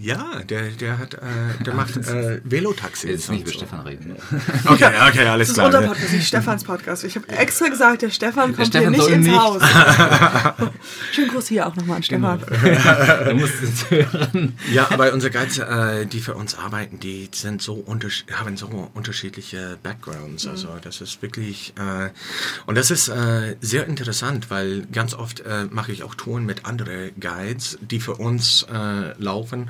[0.04, 3.10] Ja, der, der hat, äh, der macht äh, Velotaxis.
[3.10, 3.60] Jetzt nicht über so.
[3.60, 4.18] Stefan reden.
[4.66, 5.68] Okay, okay, alles Das ist klar.
[5.68, 7.04] unser Podcast, nicht Stefans Podcast.
[7.06, 9.40] Ich habe extra gesagt, der Stefan kommt Stefan hier nicht ins nicht.
[9.40, 9.62] Haus.
[11.14, 12.40] Schönen Gruß hier auch nochmal an Stefan.
[13.30, 14.58] Du musst es hören.
[14.74, 18.90] Ja, aber unsere Guides, äh, die für uns arbeiten, die sind so untersch haben so
[18.94, 20.48] unterschiedliche Backgrounds.
[20.48, 22.10] Also das ist wirklich äh,
[22.66, 26.66] und das ist äh, sehr interessant, weil ganz oft äh, mache ich auch Touren mit
[26.66, 29.70] anderen Guides, die für uns äh, laufen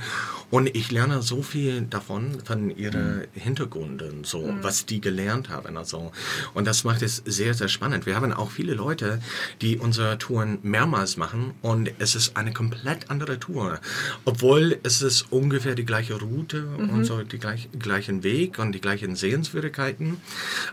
[0.52, 5.78] und ich lerne so viel davon von ihren Hintergründen, so was die gelernt haben.
[5.78, 6.12] Also
[6.54, 8.06] und das macht es sehr sehr spannend.
[8.06, 9.20] Wir haben auch viele Leute,
[9.62, 13.80] die unsere Touren mehrmals machen und es ist eine komplett andere Tour,
[14.26, 18.82] obwohl es ist ungefähr die gleiche Route und so die gleich, gleichen Weg und die
[18.82, 20.18] gleichen Sehenswürdigkeiten.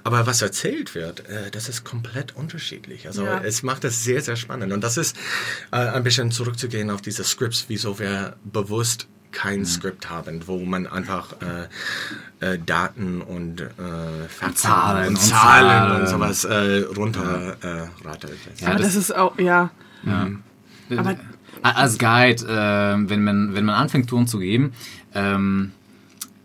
[0.05, 3.07] Aber was erzählt wird, äh, das ist komplett unterschiedlich.
[3.07, 3.41] Also Ja.
[3.43, 4.73] es macht es sehr, sehr spannend.
[4.73, 5.17] Und das ist
[5.73, 10.87] äh, ein bisschen zurückzugehen auf diese Scripts, wieso wir bewusst kein Skript haben, wo man
[10.87, 11.35] einfach
[12.41, 13.67] äh, äh, Daten und äh,
[14.29, 16.01] Fakten Zahlen und und Zahlen Zahlen.
[16.01, 17.67] und sowas äh, runter äh.
[18.59, 19.71] Ja, Aber das- das ist auch, ja.
[20.97, 21.17] Aber
[21.63, 24.73] als Guide, äh, wenn, man, wenn man anfängt, Touren zu geben,
[25.15, 25.73] ähm,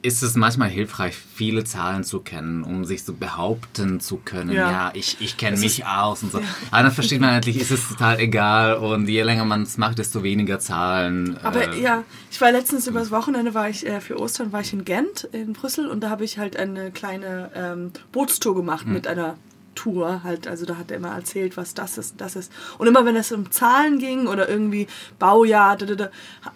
[0.06, 4.52] ist es manchmal hilfreich, viele Zahlen zu kennen, um sich so behaupten zu können.
[4.52, 4.72] Ja.
[4.72, 6.40] Ja, ich, ich kenne Das mich ist- aus und so.
[6.72, 9.98] Aber dann versteht man eigentlich, ist es total egal und je länger man es macht,
[9.98, 11.38] desto weniger Zahlen.
[11.44, 14.72] Aber äh, ja, ich war letztens übers Wochenende, war ich äh, für Ostern war ich
[14.74, 19.08] in Gent, in Brüssel und da habe ich halt eine kleine ähm, Bootstour gemacht mit
[19.08, 19.36] einer
[19.76, 22.52] Tour halt, also da hat er immer erzählt, was das ist, das ist.
[22.78, 24.88] Und immer wenn es um Zahlen ging oder irgendwie
[25.20, 26.10] Baujahr, da, da, da,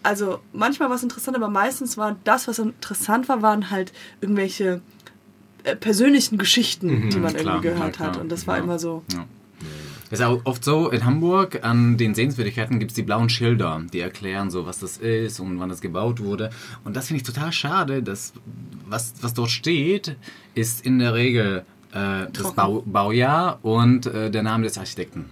[0.04, 4.82] also manchmal war es interessant, aber meistens war das, was interessant war, waren halt irgendwelche
[5.64, 8.18] äh, persönlichen Geschichten, die man klar, irgendwie gehört klar, hat.
[8.18, 8.64] Und das war Ja.
[8.64, 9.04] immer so.
[9.12, 9.26] Ja.
[10.12, 13.84] Es ist auch oft so, in Hamburg an den Sehenswürdigkeiten gibt es die blauen Schilder,
[13.94, 16.50] die erklären so, was das ist und wann das gebaut wurde.
[16.84, 18.34] Und das finde ich total schade, dass
[18.88, 20.16] was, was dort steht,
[20.56, 22.54] ist in der Regel äh, das.
[22.54, 25.26] Bau, Baujahr und äh, der Name des Architekten.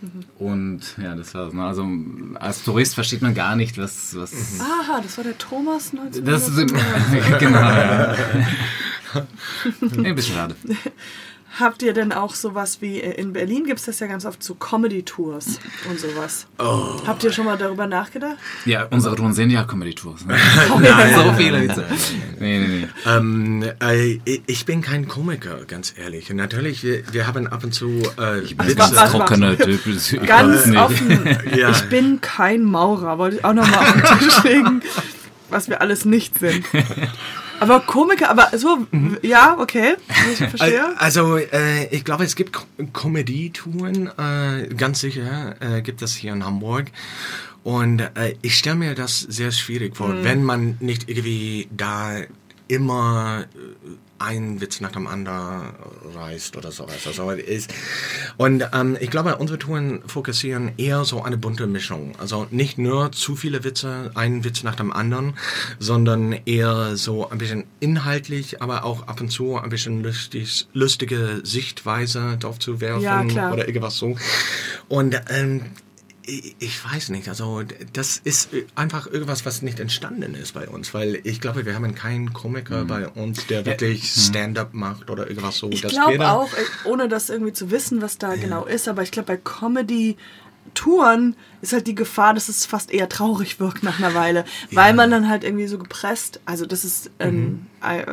[0.00, 0.24] Mhm.
[0.38, 1.52] Und ja, das war's.
[1.52, 1.64] Ne?
[1.64, 1.86] Also
[2.38, 4.14] als Tourist versteht man gar nicht, was...
[4.16, 6.24] was Aha, das war der Thomas 19.
[6.24, 6.56] Das ist
[7.38, 7.60] genau.
[7.60, 8.14] Ja.
[9.80, 10.54] Ein bisschen schade.
[11.58, 14.42] Habt ihr denn auch sowas wie äh, in Berlin gibt es das ja ganz oft
[14.42, 16.46] so Comedy-Tours und sowas?
[16.58, 17.00] Oh.
[17.06, 18.36] Habt ihr schon mal darüber nachgedacht?
[18.66, 20.26] Ja, unsere Touren sind ja Comedy-Tours.
[20.26, 20.36] Ne?
[21.14, 21.60] so viele.
[21.60, 22.88] Nee, nee, nee.
[23.06, 26.30] Ähm, äh, ich bin kein Komiker, ganz ehrlich.
[26.30, 27.88] Und natürlich, wir, wir haben ab und zu
[28.18, 28.78] äh, Witze.
[28.78, 29.86] was- was- trockene Typ.
[29.86, 31.26] Ich Ganz offen.
[31.56, 31.70] Ja.
[31.70, 34.82] Ich bin kein Maurer, wollte ich auch nochmal auf den Tisch legen,
[35.48, 36.64] was wir alles nicht sind.
[37.60, 38.86] Aber Komiker, aber so,
[39.22, 39.96] ja, okay,
[40.32, 40.98] ich verstehe.
[40.98, 42.58] Also, äh, ich glaube, es gibt
[42.92, 46.86] Comedy-Touren, äh, ganz sicher äh, gibt es hier in Hamburg.
[47.64, 52.18] Und äh, ich stelle mir das sehr schwierig vor, wenn man nicht irgendwie da
[52.68, 53.88] immer äh,
[54.18, 55.74] einen Witz nach dem anderen
[56.14, 57.06] reißt oder sowas.
[57.06, 57.72] Also ist,
[58.36, 62.14] und ähm, ich glaube, unsere Touren fokussieren eher so eine bunte Mischung.
[62.18, 65.34] Also nicht nur zu viele Witze, einen Witz nach dem anderen,
[65.78, 71.40] sondern eher so ein bisschen inhaltlich, aber auch ab und zu ein bisschen lustig, lustige
[71.42, 74.16] Sichtweise drauf zu werfen Ja, oder irgendwas so.
[74.88, 75.62] Und ähm,
[76.26, 77.62] ich weiß nicht, also
[77.92, 81.94] das ist einfach irgendwas, was nicht entstanden ist bei uns, weil ich glaube, wir haben
[81.94, 85.70] keinen Komiker bei uns, der wirklich Stand-up macht oder irgendwas so.
[85.70, 89.12] Ich glaube auch, äh, ohne das irgendwie zu wissen, was da genau ist, aber ich
[89.12, 94.14] glaube, bei Comedy-Touren ist halt die Gefahr, dass es fast eher traurig wirkt nach einer
[94.14, 98.04] Weile, weil man dann halt irgendwie so gepresst, also das ist ähm, äh,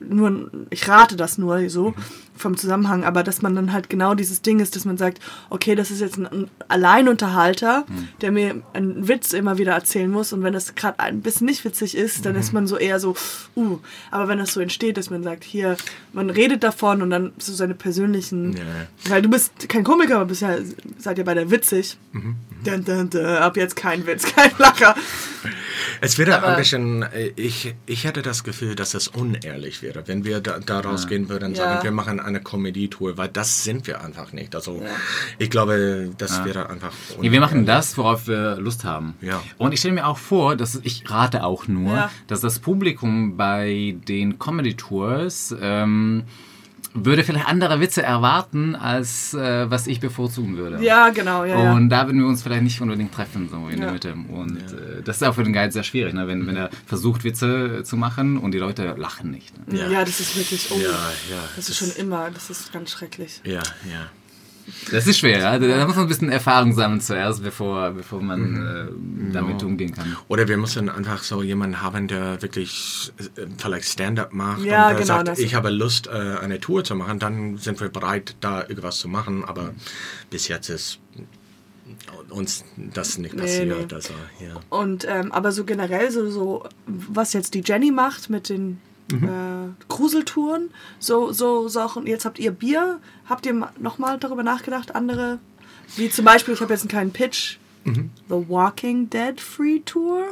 [0.00, 1.94] nur, ich rate das nur so
[2.36, 5.74] vom Zusammenhang, aber dass man dann halt genau dieses Ding ist, dass man sagt, okay,
[5.74, 7.86] das ist jetzt ein, ein Alleinunterhalter,
[8.20, 11.64] der mir einen Witz immer wieder erzählen muss und wenn das gerade ein bisschen nicht
[11.64, 13.16] witzig ist, dann ist man so eher so,
[13.56, 13.78] uh,
[14.10, 15.76] aber wenn das so entsteht, dass man sagt, hier,
[16.12, 18.62] man redet davon und dann so seine persönlichen, Ja.
[19.08, 20.56] weil du bist kein Komiker, aber bist ja,
[20.98, 21.96] seid ja beide witzig.
[22.64, 24.94] Dun, dun, dun, ab jetzt kein Witz, kein Lacher.
[26.00, 30.02] Es wäre Aber- ein bisschen, äh, ich, ich hätte das Gefühl, dass es unehrlich wäre,
[30.06, 31.64] wenn wir da, da rausgehen würden und Ja.
[31.64, 34.54] sagen, wir machen eine Comedy-Tour, weil das sind wir einfach nicht.
[34.54, 34.82] Also
[35.38, 37.76] ich glaube, das wäre einfach Nee, wir machen unehrlich.
[37.76, 39.14] das, worauf wir Lust haben.
[39.20, 39.42] Ja.
[39.58, 42.10] Und ich stelle mir auch vor, dass ich rate auch nur, Ja.
[42.26, 46.24] dass das Publikum bei den Comedy Tours ähm,
[47.04, 50.82] würde vielleicht andere Witze erwarten, als äh, was ich bevorzugen würde.
[50.82, 51.72] Ja, genau, ja, ja.
[51.74, 53.84] Und da würden wir uns vielleicht nicht unbedingt treffen, so in Ja.
[53.84, 54.14] der Mitte.
[54.28, 56.26] Und äh, das ist auch für den Guide sehr schwierig, ne?
[56.26, 59.52] wenn, wenn er versucht, Witze zu machen und die Leute lachen nicht.
[59.70, 59.90] Ne?
[59.90, 60.00] ja.
[60.04, 61.42] das ist wirklich, oh, Ja, ja.
[61.54, 63.40] das ist schon immer, das ist ganz schrecklich.
[63.44, 64.10] Ja, ja.
[64.90, 65.58] Das ist schwer, ja?
[65.58, 69.30] da muss man ein bisschen Erfahrung sammeln zuerst, bevor, bevor man Mhm.
[69.30, 70.16] äh, damit umgehen kann.
[70.28, 74.90] Oder wir müssen einfach so jemanden haben, der wirklich äh, vielleicht Stand-up macht Ja, und
[74.90, 77.88] der genau, sagt, das- ich habe Lust, äh, eine Tour zu machen, dann sind wir
[77.88, 79.44] bereit, da irgendwas zu machen.
[79.44, 79.72] Aber
[80.30, 80.98] bis jetzt ist
[82.30, 83.88] uns das nicht Nee, passiert.
[83.90, 83.94] nee.
[83.94, 84.60] Also, ja.
[84.70, 88.78] Und ähm, aber so generell so, so was jetzt die Jenny macht mit den
[89.12, 92.06] äh, Gruseltouren, so so Sachen.
[92.06, 92.98] Jetzt habt ihr Bier.
[93.28, 94.94] Habt ihr noch mal darüber nachgedacht?
[94.94, 95.38] Andere,
[95.96, 97.58] wie zum Beispiel, ich habe jetzt einen kleinen Pitch.
[98.28, 100.24] The Walking Dead Free Tour.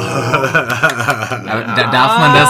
[0.00, 2.48] Aber da, darf man das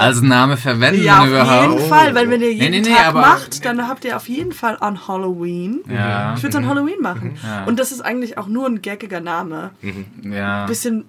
[0.00, 1.72] als Name verwenden Ja, auf überhaupt?
[1.78, 4.28] jeden Fall, weil wenn ihr jeden nee, nee, Tag aber- macht, dann habt ihr auf
[4.28, 5.80] jeden Fall an Halloween.
[5.88, 6.34] Ja.
[6.34, 7.36] Ich würde es an Halloween machen.
[7.66, 9.70] Und das ist eigentlich auch nur ein gaggiger Name.
[10.22, 10.66] Ja.
[10.66, 11.04] Bisschen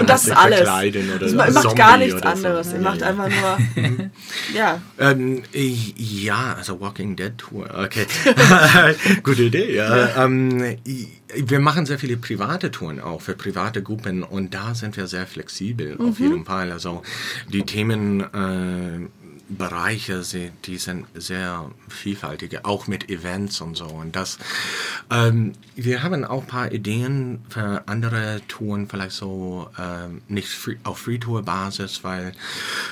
[0.00, 0.58] Und das ist alles.
[0.58, 2.46] verkleiden Oder macht Zombie gar nichts oder so.
[2.46, 2.72] anderes.
[2.72, 3.58] Ihr macht einfach nur.
[4.54, 4.80] ja.
[4.98, 8.06] Ähm, ja, also Walking Dead Tour, okay.
[9.22, 10.24] Gute Idee, ja.
[10.24, 10.76] Ähm,
[11.34, 15.26] wir machen sehr viele private Touren auch für private Gruppen und da sind wir sehr
[15.26, 16.72] flexibel auf jeden Fall.
[16.72, 17.02] Also
[17.52, 19.21] die Themenbereiche, äh,
[19.56, 23.86] Bereiche, sie- die sind sehr vielfältige, auch mit Events und so.
[23.86, 24.38] Und das,
[25.10, 30.76] ähm, wir haben auch ein paar Ideen für andere Touren, vielleicht so ähm, nicht free,
[30.84, 32.32] auf Free-Tour-Basis, weil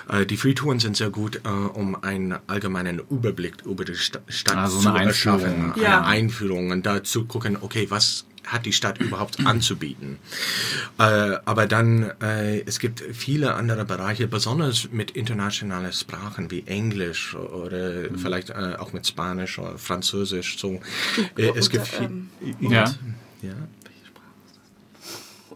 [0.08, 4.56] äh, die Free-Touren sind sehr gut, äh, um einen allgemeinen Überblick über die Sta Stadt
[4.56, 5.72] Also zu eine erschaffen.
[5.72, 6.02] Eine Ja.
[6.02, 10.18] Einführung und da zu gucken, okay, was hat die Stadt überhaupt anzubieten.
[10.98, 11.02] Äh,
[11.44, 18.10] aber dann, äh, es gibt viele andere Bereiche, besonders mit internationalen Sprachen wie Englisch oder
[18.16, 20.58] vielleicht äh, auch mit Spanisch oder Französisch.
[20.58, 20.80] So,
[21.36, 22.28] äh, es gibt viel, ähm,
[22.60, 22.94] Ja.
[23.42, 23.54] ja.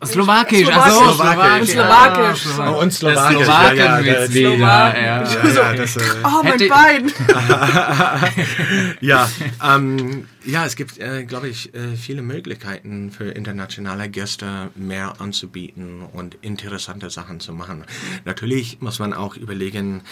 [0.04, 0.92] Slowakisch, Slowakisch.
[0.92, 1.70] also Slowakisch.
[1.70, 2.44] Slowakisch.
[2.58, 3.44] Oh, und Das Slowakisch.
[3.44, 4.50] Slowaken ja, ja, wieder.
[4.56, 4.94] Ja.
[4.94, 7.12] Ja, ja, das, äh, Oh, mein Hätte- Bein!
[9.00, 9.28] ja,
[9.64, 16.02] ähm, ja, es gibt, äh, glaube ich, äh, viele Möglichkeiten für internationale Gäste mehr anzubieten
[16.12, 17.84] und interessante Sachen zu machen.
[18.24, 20.02] Natürlich muss man auch überlegen,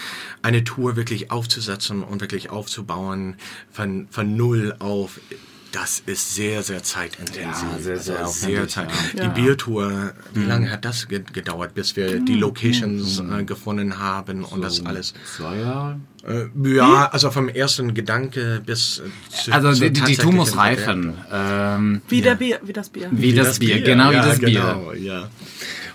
[0.41, 3.35] eine Tour wirklich aufzusetzen und wirklich aufzubauen
[3.71, 5.19] von, von null auf.
[5.73, 7.41] Das ist sehr, sehr zeitintensiv.
[7.41, 8.89] Ja, sehr, sehr Also aufwendig, Zeit.
[9.17, 9.27] ja.
[9.27, 14.43] Die Biertour, wie lange hat das ge gedauert, bis wir die Locations äh, gefunden haben
[14.43, 15.15] und das alles?
[15.35, 15.99] Zwei Jahre?
[16.27, 21.15] Äh, ja, also vom ersten Gedanke bis zu, Also die, die, Tour muss reifen.
[21.31, 23.09] Ähm, Wie, der Bier, wie das Bier.
[23.11, 24.49] wie, das, Bier, genau wie ja, das Bier.
[24.49, 25.29] Genau, ja.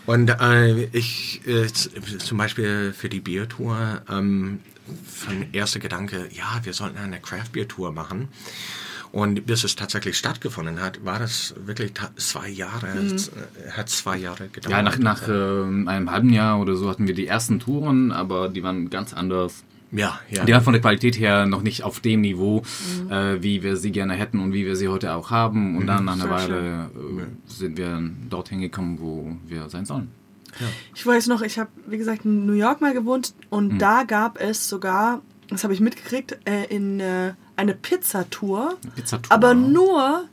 [0.06, 4.58] Und äh, ich, äh, zum Beispiel für die Biertour, ähm,
[5.06, 8.28] von erster Gedanke, ja, wir sollten eine Craft Beer Tour machen.
[9.12, 14.16] Und bis es tatsächlich stattgefunden hat, war das wirklich zwei Jahre, es, äh, hat zwei
[14.16, 14.70] Jahre gedauert.
[14.70, 18.48] Ja, nach, nach ähm, einem halben Jahr oder so hatten wir die ersten Touren, aber
[18.48, 19.64] die waren ganz anders.
[19.90, 20.44] ja, ja.
[20.44, 22.62] Die waren von der Qualität her noch nicht auf dem Niveau,
[23.10, 25.76] äh, wie wir sie gerne hätten und wie wir sie heute auch haben.
[25.76, 30.10] Und dann nach einer Weile äh, sind wir dorthin gekommen, wo wir sein sollen.
[30.94, 34.40] Ich weiß noch, ich habe, wie gesagt, in New York mal gewohnt und da gab
[34.40, 39.32] es sogar, das habe ich mitgekriegt, äh, in äh, eine Pizzatour, Pizzatour.
[39.34, 40.24] aber nur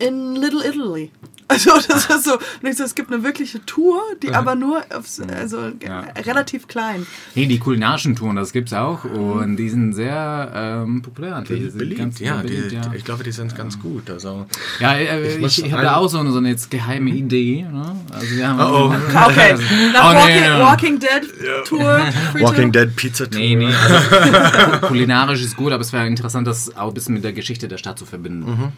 [0.00, 1.10] in Little Italy.
[1.50, 5.72] Also das ist so, so, es gibt eine wirkliche Tour, die aber nur aufs, also
[5.84, 6.02] Ja.
[6.24, 7.04] relativ klein.
[7.34, 11.42] Nee, die kulinarischen Touren, das gibt's auch und die sind sehr ähm, populär.
[11.42, 12.82] Die sind Beliebt, ganz ja, beliebt, die, ja.
[12.94, 14.08] Ich glaube, die sind ganz gut.
[14.10, 14.46] Also,
[14.78, 17.10] Ja, äh, Ich ich, muss ich, habe da auch so eine, so eine jetzt geheime
[17.10, 17.66] Idee.
[17.68, 17.96] Ne?
[18.12, 18.94] Also wir haben Oh, oh.
[19.30, 19.56] Okay,
[19.92, 20.60] nach Oh, nee, Walking, nee.
[20.60, 22.00] Walking Dead Tour.
[22.38, 22.70] Walking.
[22.70, 23.40] Dead Pizza Tour.
[23.40, 27.24] Nee, nee, also kulinarisch ist gut, aber es wäre interessant, das auch ein bisschen mit
[27.24, 28.72] der Geschichte der Stadt zu verbinden.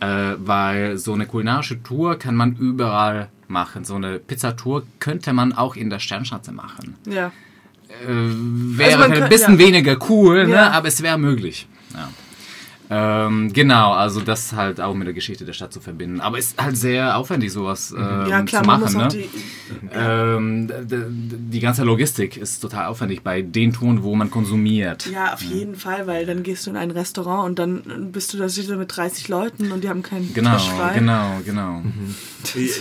[0.00, 3.84] Äh, weil so eine kulinarische Tour kann man überall machen.
[3.84, 6.96] So eine Pizzatour könnte man auch in der Sternschanze machen.
[7.06, 7.26] Ja.
[7.26, 9.66] Äh, wäre Also ein bisschen ja.
[9.66, 10.54] weniger cool, ne?
[10.54, 10.70] Ja.
[10.70, 11.68] aber es wäre möglich.
[12.90, 13.26] Ja.
[13.26, 16.20] Ähm, genau, also das halt auch mit der Geschichte der Stadt zu verbinden.
[16.20, 18.94] Aber es ist halt sehr aufwendig, sowas ähm, Ja, klar, zu man machen.
[18.94, 19.08] muss auch ne?
[19.08, 19.28] die.
[19.94, 20.70] Ähm,
[21.50, 25.06] die ganze Logistik ist total aufwendig bei den Touren, wo man konsumiert.
[25.06, 28.38] Ja, auf jeden Fall, weil dann gehst du in ein Restaurant und dann bist du
[28.38, 30.94] da sicher mit 30 Leuten und die haben keinen Genau, Tisch frei.
[30.98, 31.82] genau, genau.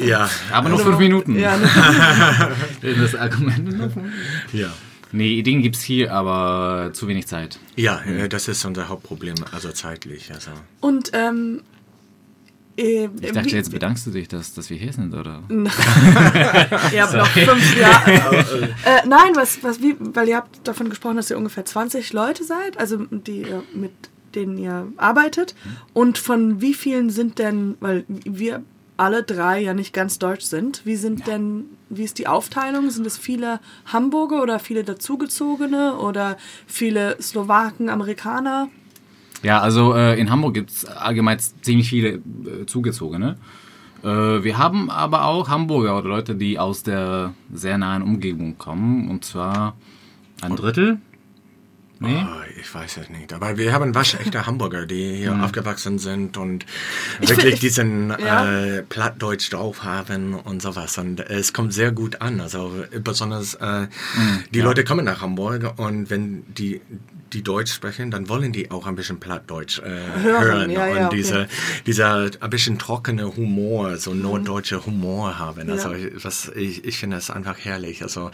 [0.05, 1.37] Ja, Aber nur fünf Minuten.
[1.37, 1.69] Ja, ne?
[2.97, 3.91] Das Argument.
[4.53, 4.67] ja.
[5.11, 7.59] Nee, Ideen gibt's hier, aber zu wenig Zeit.
[7.75, 10.31] Ja, äh, das ist unser Hauptproblem, also zeitlich.
[10.33, 10.51] Also.
[10.81, 11.61] Und ähm,
[12.77, 15.43] äh, Ich dachte, jetzt bedankst du dich, dass, dass wir hier sind, oder?
[15.49, 15.69] Ihr
[17.01, 18.13] habt noch fünf Jahre.
[18.85, 22.43] äh, nein, was, was, wie, weil ihr habt davon gesprochen, dass ihr ungefähr 20 Leute
[22.43, 23.91] seid, also die mit
[24.35, 25.55] denen ihr arbeitet.
[25.93, 28.63] Und von wie vielen sind denn, weil wir
[28.97, 32.89] alle drei ja nicht ganz deutsch sind, wie sind denn, wie ist die Aufteilung?
[32.89, 38.69] Sind es viele Hamburger oder viele dazugezogene oder viele Slowaken, Amerikaner?
[39.43, 43.37] Ja, also äh, in Hamburg gibt's allgemein ziemlich viele äh, Zugezogene.
[44.03, 49.09] Äh, wir haben aber auch Hamburger oder Leute, die aus der sehr nahen Umgebung kommen.
[49.09, 49.75] Und zwar
[50.41, 50.99] ein Drittel.
[51.99, 52.23] Nee?
[52.25, 53.33] Oh, ich weiß es nicht.
[53.33, 56.65] Aber wir haben waschechte Hamburger, die hier aufgewachsen sind und
[57.21, 58.49] Ich wirklich find- diesen ja.
[58.77, 60.97] äh, Plattdeutsch drauf haben und sowas.
[60.97, 62.39] Und es kommt sehr gut an.
[62.41, 63.87] Also besonders äh,
[64.53, 66.81] die Leute kommen nach Hamburg und wenn die
[67.33, 70.95] die Deutsch sprechen, dann wollen die auch ein bisschen Plattdeutsch äh, Hören, hören, ja, und
[70.95, 71.15] ja, okay.
[71.17, 71.47] diese,
[71.85, 75.69] dieser ein bisschen trockene Humor, so norddeutsche Humor haben.
[75.69, 76.07] Also Ja.
[76.23, 78.31] was ich, ich finde das einfach herrlich, also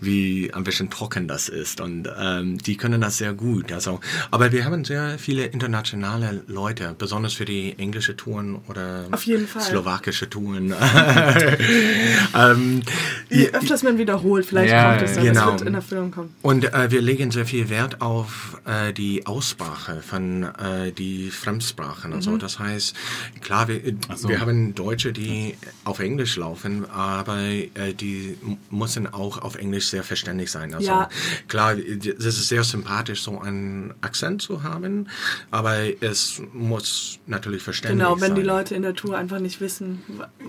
[0.00, 3.70] wie ein bisschen trocken das ist und ähm, die können das sehr gut.
[3.72, 4.00] Also,
[4.30, 9.46] aber wir haben sehr viele internationale Leute, besonders für die englische Touren oder Auf jeden
[9.46, 9.62] Fall.
[9.62, 10.74] slowakische Touren.
[12.34, 12.82] ähm,
[13.28, 15.46] Je öfters man wiederholt, vielleicht Ja, kommt es dann, genau.
[15.46, 16.34] es wird in der Film kommen.
[16.42, 22.12] und äh, wir legen sehr viel Wert auf äh, die Aussprache von äh, die Fremdsprachen.
[22.12, 22.94] Also das heißt,
[23.40, 23.80] klar, wir,
[24.16, 24.28] so.
[24.28, 28.36] wir haben Deutsche, die auf Englisch laufen, aber äh, die
[28.70, 30.74] müssen auch auf Englisch sehr verständlich sein.
[30.74, 31.08] Also Ja.
[31.48, 32.91] klar, es ist sehr sympathisch,
[33.22, 35.08] so einen Akzent zu haben,
[35.50, 38.30] aber es muss natürlich verständlich Genau, sein.
[38.30, 40.02] wenn die Leute in der Tour einfach nicht wissen,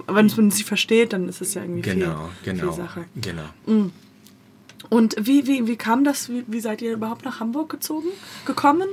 [0.07, 3.05] wenn man sie versteht, dann ist es ja irgendwie Genau, viel, genau, viel Sache.
[3.15, 3.89] genau.
[4.89, 6.29] Und wie, wie, wie kam das?
[6.29, 8.07] Wie, wie seid ihr überhaupt nach Hamburg gezogen?
[8.45, 8.87] Gekommen?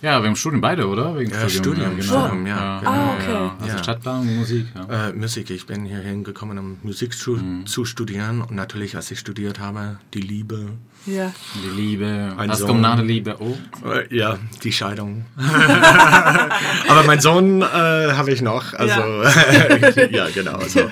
[0.00, 1.16] Ja, wir haben Studium beide, oder?
[1.16, 2.90] Wegen Ja, Studium, Studium, ja, genau.
[2.90, 3.50] Ah, okay.
[3.60, 3.82] Also Ja.
[3.82, 4.66] Stadtplanung und Musik.
[4.74, 5.08] Ja.
[5.08, 5.50] Äh, Musik.
[5.50, 8.40] Ich bin hier hingekommen, um Musik zu, zu studieren.
[8.42, 10.70] Und natürlich, als ich studiert habe, die Liebe.
[11.06, 11.32] Ja.
[11.54, 12.32] Die Liebe.
[12.36, 12.68] Ein Was Sohn.
[12.68, 13.36] kommt nach der Liebe?
[13.40, 13.56] Oh.
[13.88, 15.24] Äh, ja, die Scheidung.
[16.88, 18.72] Aber mein Sohn äh, habe ich noch.
[18.74, 19.00] Also,
[20.10, 20.56] ja, genau.
[20.58, 20.90] Also,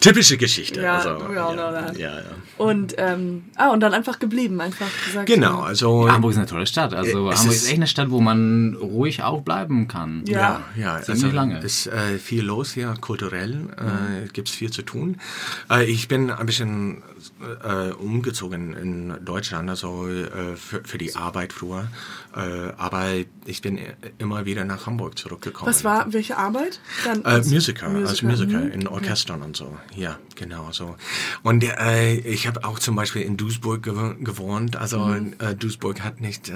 [0.00, 0.80] typische Geschichte.
[0.80, 1.98] Ja, also, we all know ja, that.
[1.98, 2.22] ja, ja.
[2.58, 5.26] Und, ähm, ah, und dann einfach geblieben, einfach gesagt.
[5.26, 6.10] Genau, also.
[6.10, 6.94] Hamburg ist eine tolle Stadt.
[6.94, 10.22] Also Es Hamburg ist- ist echt eine Stadt, wo man ruhig auch bleiben kann.
[10.26, 10.62] Ja.
[10.76, 11.58] Ja, ja, Ziemlich lange.
[11.60, 15.18] ist äh, viel los hier, kulturell äh, gibt es viel zu tun.
[15.70, 17.02] Äh, ich bin ein bisschen
[17.62, 21.88] äh, umgezogen in Deutschland, also äh, für, für die Arbeit früher.
[22.34, 22.40] Äh,
[22.76, 23.08] aber
[23.44, 23.78] ich bin
[24.18, 25.68] immer wieder nach Hamburg zurückgekommen.
[25.68, 26.80] Was war, welche Arbeit?
[27.04, 28.72] Dann Äh, als Musiker, als Musiker, Musiker mhm.
[28.72, 29.76] in Orchestern und so.
[29.94, 30.96] Ja, genau so.
[31.42, 34.76] Und äh, ich habe auch zum Beispiel in Duisburg gew gewohnt.
[34.76, 35.34] Also Mhm.
[35.38, 36.50] äh, Duisburg hat nicht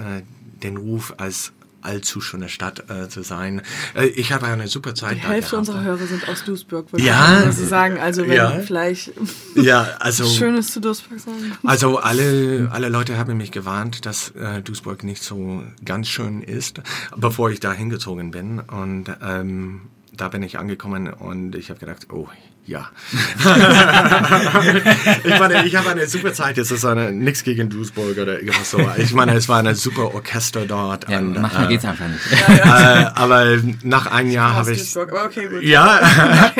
[0.62, 1.52] den Ruf als
[1.86, 3.62] allzu schöne Stadt äh, zu sein.
[3.94, 7.48] Äh, ich habe eine super Zeit Die Hälfte unserer Hörer sind aus Duisburg, würde Ja.
[7.48, 7.98] ich sagen.
[7.98, 8.50] Also wenn Ja.
[8.60, 9.12] vielleicht
[9.54, 11.56] Ja, also Schönes zu Duisburg sagen.
[11.64, 16.80] Also alle, alle Leute haben mich gewarnt, dass äh, Duisburg nicht so ganz schön ist,
[17.16, 18.60] bevor ich da hingezogen bin.
[18.60, 19.82] Und ähm,
[20.12, 22.28] da bin ich angekommen und ich habe gedacht, oh,
[22.66, 22.90] Ja.
[25.24, 26.58] ich meine, ich habe eine super Zeit.
[26.58, 28.80] Es ist eine, nichts gegen Duisburg oder irgendwas so.
[28.96, 31.08] Ich meine, es war eine super Orchester dort.
[31.08, 32.24] Ja, und, manchmal äh, geht's einfach nicht.
[32.48, 34.78] äh, aber nach einem Jahr habe ich.
[34.78, 35.62] Duisburg, aber okay, gut.
[35.62, 36.00] Ja,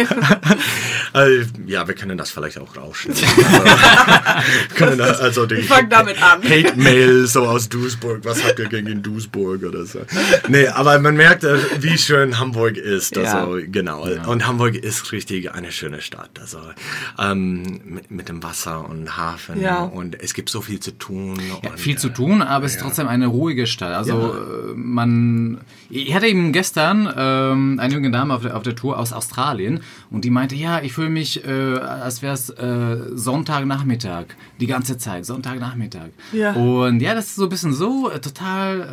[1.15, 3.25] äh, ja, wir können das vielleicht auch rausschneiden.
[4.77, 6.41] können da, also die fang damit an.
[6.45, 8.21] Hate-Mail so aus Duisburg.
[8.23, 10.03] Was habt ihr gegen Duisburg oder so?
[10.47, 13.19] Nee, aber man merkt, äh, wie schön Hamburg ist.
[13.19, 14.07] Also, genau.
[14.27, 16.31] Und Hamburg ist richtig eine schöne Stadt.
[16.41, 16.59] Also,
[17.19, 19.61] ähm, mit, mit dem Wasser und Hafen.
[19.61, 19.83] Ja.
[19.85, 21.39] Und es gibt so viel zu tun.
[21.63, 23.95] Ja, und, viel zu äh, tun, aber es ist trotzdem eine ruhige Stadt.
[23.95, 25.59] Also äh, man,
[25.91, 29.81] ich hatte eben gestern ähm, eine junge Dame auf der, auf der Tour aus Australien
[30.11, 34.27] und die meinte, ja, ich fühle mich, äh, als wäre es äh, Sonntagnachmittag,
[34.61, 36.11] die ganze Zeit, Sonntagnachmittag.
[36.33, 36.53] Ja.
[36.53, 38.89] Und ja, das ist so ein bisschen so, äh, total,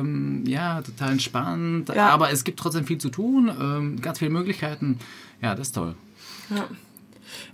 [0.00, 2.08] ähm, ja, total entspannt, Ja.
[2.10, 4.98] aber es gibt trotzdem viel zu tun, ähm, ganz viele Möglichkeiten.
[5.42, 5.94] Ja, das ist toll.
[6.50, 6.68] Ja.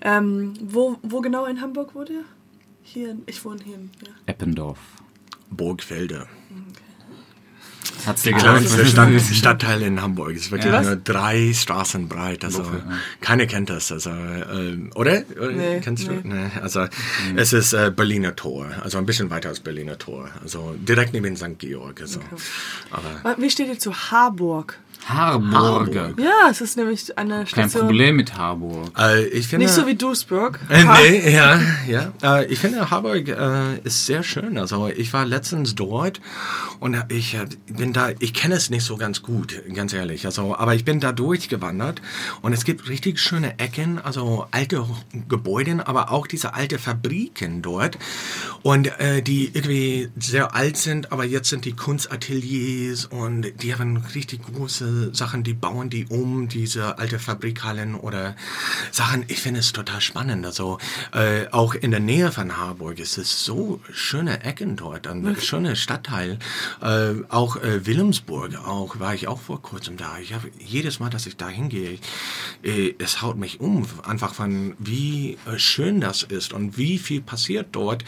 [0.00, 2.24] Ähm, wo, wo genau in Hamburg wohnt ihr?
[2.82, 3.74] Hier, in- ich wohne hier.
[3.76, 4.12] in- Ja.
[4.26, 4.78] Eppendorf.
[5.50, 6.26] Burgfelde.
[8.06, 8.58] Hat's dir Der gelohnt?
[8.66, 10.30] kleinste Stadt, Stadtteil in Hamburg.
[10.32, 10.82] Es ist wirklich Ja.
[10.82, 12.44] nur drei Straßen breit.
[12.44, 12.64] Also
[13.20, 13.92] keiner kennt das.
[13.92, 15.22] Also, äh, oder?
[15.52, 16.12] Nee, Kennst du?
[16.12, 16.20] nee.
[16.24, 16.50] Nee.
[16.60, 16.86] Also
[17.36, 18.70] es ist äh, Berliner Tor.
[18.82, 20.30] Also ein bisschen weiter als Berliner Tor.
[20.42, 21.58] Also direkt neben St.
[21.58, 22.00] Georg.
[22.00, 22.20] Also.
[22.90, 24.78] Aber Wie steht ihr zu Harburg?
[25.06, 25.94] Harburg.
[25.96, 26.20] Harburg.
[26.20, 27.86] Ja, es ist nämlich eine Kein Station.
[27.86, 28.90] Problem mit Harburg.
[28.98, 29.66] äh, ich finde.
[29.66, 30.60] Nicht so wie Duisburg.
[30.68, 32.12] Äh, nee, ja, ja.
[32.22, 34.58] Äh, ich finde, Harburg äh, ist sehr schön.
[34.58, 36.20] Also ich war letztens dort
[36.80, 40.26] und ich äh, bin da, ich kenne es nicht so ganz gut, ganz ehrlich.
[40.26, 42.00] Also, aber ich bin da durchgewandert
[42.42, 44.86] und es gibt richtig schöne Ecken, also alte
[45.28, 47.98] Gebäude, aber auch diese alte Fabriken dort
[48.62, 53.96] und äh, die irgendwie sehr alt sind, aber jetzt sind die Kunstateliers und die haben
[54.14, 58.36] richtig große Sachen, die bauen die um, diese alte Fabrikhallen oder
[58.90, 59.24] Sachen.
[59.28, 60.44] Ich finde es total spannend.
[60.46, 60.78] Also
[61.12, 65.76] äh, auch in der Nähe von Harburg ist es so schöne Ecken dort, ein schöner
[65.76, 66.38] Stadtteil.
[66.80, 70.18] Äh, auch äh, Wilhelmsburg, auch war ich auch vor kurzem da.
[70.20, 71.98] Ich habe jedes Mal, dass ich da hingehe,
[72.62, 77.20] äh, es haut mich um, einfach von wie äh, schön das ist und wie viel
[77.20, 78.04] passiert dort.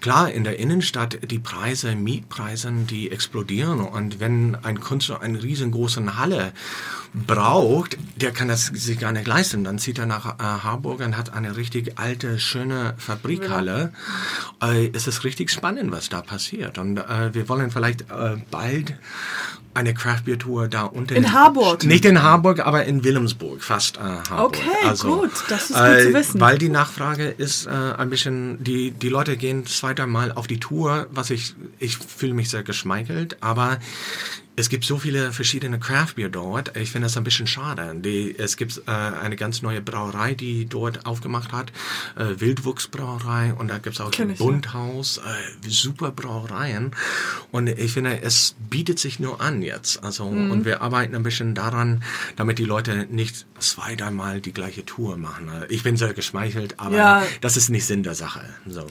[0.00, 6.00] Klar, in der Innenstadt die Preise, Mietpreise, die explodieren und wenn ein Künstler eine riesengroße
[6.26, 6.52] Halle
[7.14, 9.64] braucht, der kann das sich gar nicht leisten.
[9.64, 13.92] Dann zieht er nach äh, Harburg und hat eine richtig alte, schöne Fabrikhalle.
[14.62, 16.76] Äh, es ist richtig spannend, was da passiert.
[16.76, 18.94] Und äh, wir wollen vielleicht äh, bald
[19.72, 21.14] eine Craft Beer Tour da unten.
[21.14, 21.84] In Harburg?
[21.84, 24.56] Nicht in Harburg, aber in Wilhelmsburg, fast äh, Harburg.
[24.56, 25.30] Okay, gut.
[25.48, 26.40] Das ist gut zu wissen.
[26.40, 30.60] Weil die Nachfrage ist äh, ein bisschen, die, die Leute gehen zweiter Mal auf die
[30.60, 33.78] Tour, was ich, ich fühle mich sehr geschmeichelt, aber
[34.58, 36.76] es gibt so viele verschiedene Craft Beer dort.
[36.76, 37.94] Ich finde das ein bisschen schade.
[37.96, 41.70] Die, es gibt äh, eine ganz neue Brauerei, die dort aufgemacht hat,
[42.16, 44.46] äh, Wildwuchsbrauerei und da gibt es auch Kenn ein ich, ja.
[44.46, 46.92] Bunthaus, äh, super Brauereien
[47.52, 50.02] und ich finde, es bietet sich nur an jetzt.
[50.02, 50.50] Also Mhm.
[50.50, 52.02] und wir arbeiten ein bisschen daran,
[52.36, 55.50] damit die Leute nicht zwei, dreimal die gleiche Tour machen.
[55.68, 57.22] Ich bin sehr geschmeichelt, aber Ja.
[57.42, 58.40] das ist nicht Sinn der Sache.
[58.66, 58.86] So.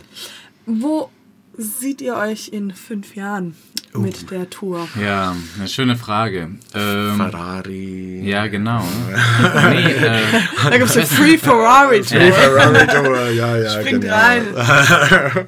[0.67, 1.09] Wo
[1.57, 3.55] seht ihr euch in fünf Jahren
[3.93, 3.99] Oh.
[3.99, 4.89] mit der Tour?
[5.01, 6.49] Ja, eine schöne Frage.
[6.73, 8.21] Ähm, Ferrari.
[8.25, 8.83] ja, genau.
[9.69, 10.21] nee, äh,
[10.65, 12.19] Da gibt es eine Free Ferrari Tour.
[12.19, 14.13] Ferrari Tour, ja, ja, Springt genau.
[14.13, 14.43] rein.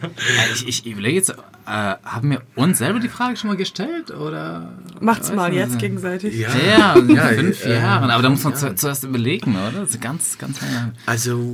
[0.54, 1.36] ich, ich überlege jetzt, äh,
[1.66, 4.12] haben wir uns selber die Frage schon mal gestellt?
[4.12, 4.72] Oder?
[5.02, 5.60] Macht's mal nicht.
[5.60, 6.38] jetzt gegenseitig.
[6.40, 6.48] Ja.
[6.56, 8.10] Ja, in Ja, fünf äh, Jahren.
[8.12, 9.82] Aber da muss man zu, zuerst überlegen, oder?
[9.82, 10.94] Das ist ganz, ganz lange.
[11.06, 11.54] Also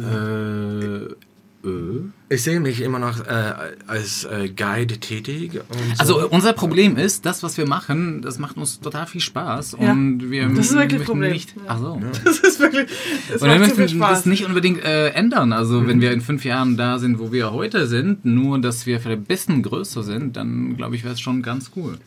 [1.64, 2.02] Äh, äh.
[2.34, 3.54] Ich sehe mich immer noch äh,
[3.88, 5.54] als äh, Guide tätig.
[5.54, 6.20] Und so.
[6.20, 9.92] Also unser Problem ist, das, was wir machen, das macht uns total viel Spaß Ja.
[9.92, 11.32] und wir Das ist wirklich ein möchten Problem.
[11.32, 11.56] nicht.
[11.68, 12.02] Ach so.
[12.26, 12.90] Das ist wirklich.
[13.32, 14.10] Das Und wir macht so viel möchten Spaß.
[14.20, 15.54] das nicht unbedingt äh, ändern.
[15.54, 19.00] Also wenn wir in fünf Jahren da sind, wo wir heute sind, nur dass wir
[19.00, 21.98] vielleicht ein bisschen größer sind, dann glaube ich, wäre es schon ganz cool.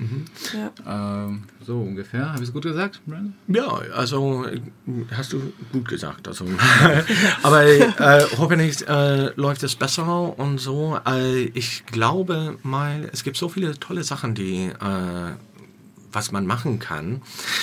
[0.86, 1.24] Ja.
[1.26, 2.28] Ähm, so ungefähr.
[2.30, 3.34] Habe ich es gut gesagt, Brandon?
[3.48, 4.46] Ja, also
[5.16, 6.28] hast du gut gesagt.
[6.28, 6.44] Also,
[7.42, 10.98] aber äh, hoffentlich äh, läuft es besser und so.
[11.06, 15.32] Äh, ich glaube mal, es gibt so viele tolle Sachen, die äh,
[16.12, 17.20] was man machen kann.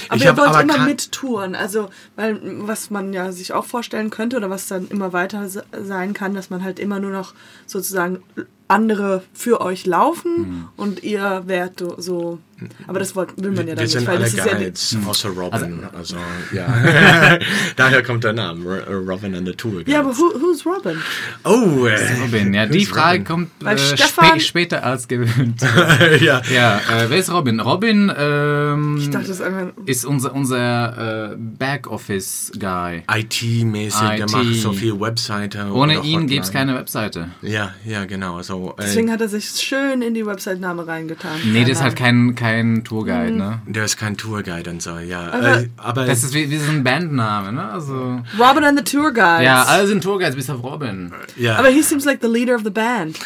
[0.09, 4.09] Aber ich ihr wollt immer kein- mittouren, also weil was man ja sich auch vorstellen
[4.11, 7.33] könnte oder was dann immer weiter se- sein kann, dass man halt immer nur noch
[7.65, 8.21] sozusagen
[8.67, 12.39] andere für euch laufen und ihr wärt so-.
[12.87, 14.53] Aber das wollt, will man ja dann Wir nicht, sind weil alle das ist ja
[14.53, 15.83] Guides, außer Robin.
[15.97, 16.15] Also,
[16.53, 17.37] ja.
[17.75, 19.91] Daher kommt der Name, Ro- Robin and the Tour Guides.
[19.93, 20.97] Ja, aber who, who's Robin?
[21.43, 23.49] Oh, äh, Robin, ja, die Frage Robin?
[23.59, 25.61] kommt äh, spä später als gewöhnt.
[26.21, 26.41] ja.
[26.53, 27.59] ja, äh, wer ist Robin?
[27.59, 29.73] Robin ähm, Ich dachte, das ist einfach.
[29.85, 33.03] ist unser, unser äh, Backoffice-Guy.
[33.13, 34.31] IT-mäßig, der IT.
[34.31, 35.67] macht so viel Webseite.
[35.73, 37.29] Ohne ihn gäbe es keine Webseite.
[37.41, 38.41] Ja, ja, genau.
[38.41, 41.31] So, äh, Deswegen hat er sich schön in die Website-Name reingetan.
[41.45, 43.61] Nee, das ist halt kein, kein Tourguide, ne?
[43.67, 45.31] der ist kein Tourguide und so, ja.
[45.31, 47.69] Aber- äh, aber Das ist wie, wie so ein Bandname, ne?
[47.71, 49.43] Also, Robin and the Tour Guides.
[49.45, 51.11] ja, alle sind Tourguides bis auf Robin.
[51.35, 51.55] ja.
[51.57, 53.17] Aber he seems like the leader of the band.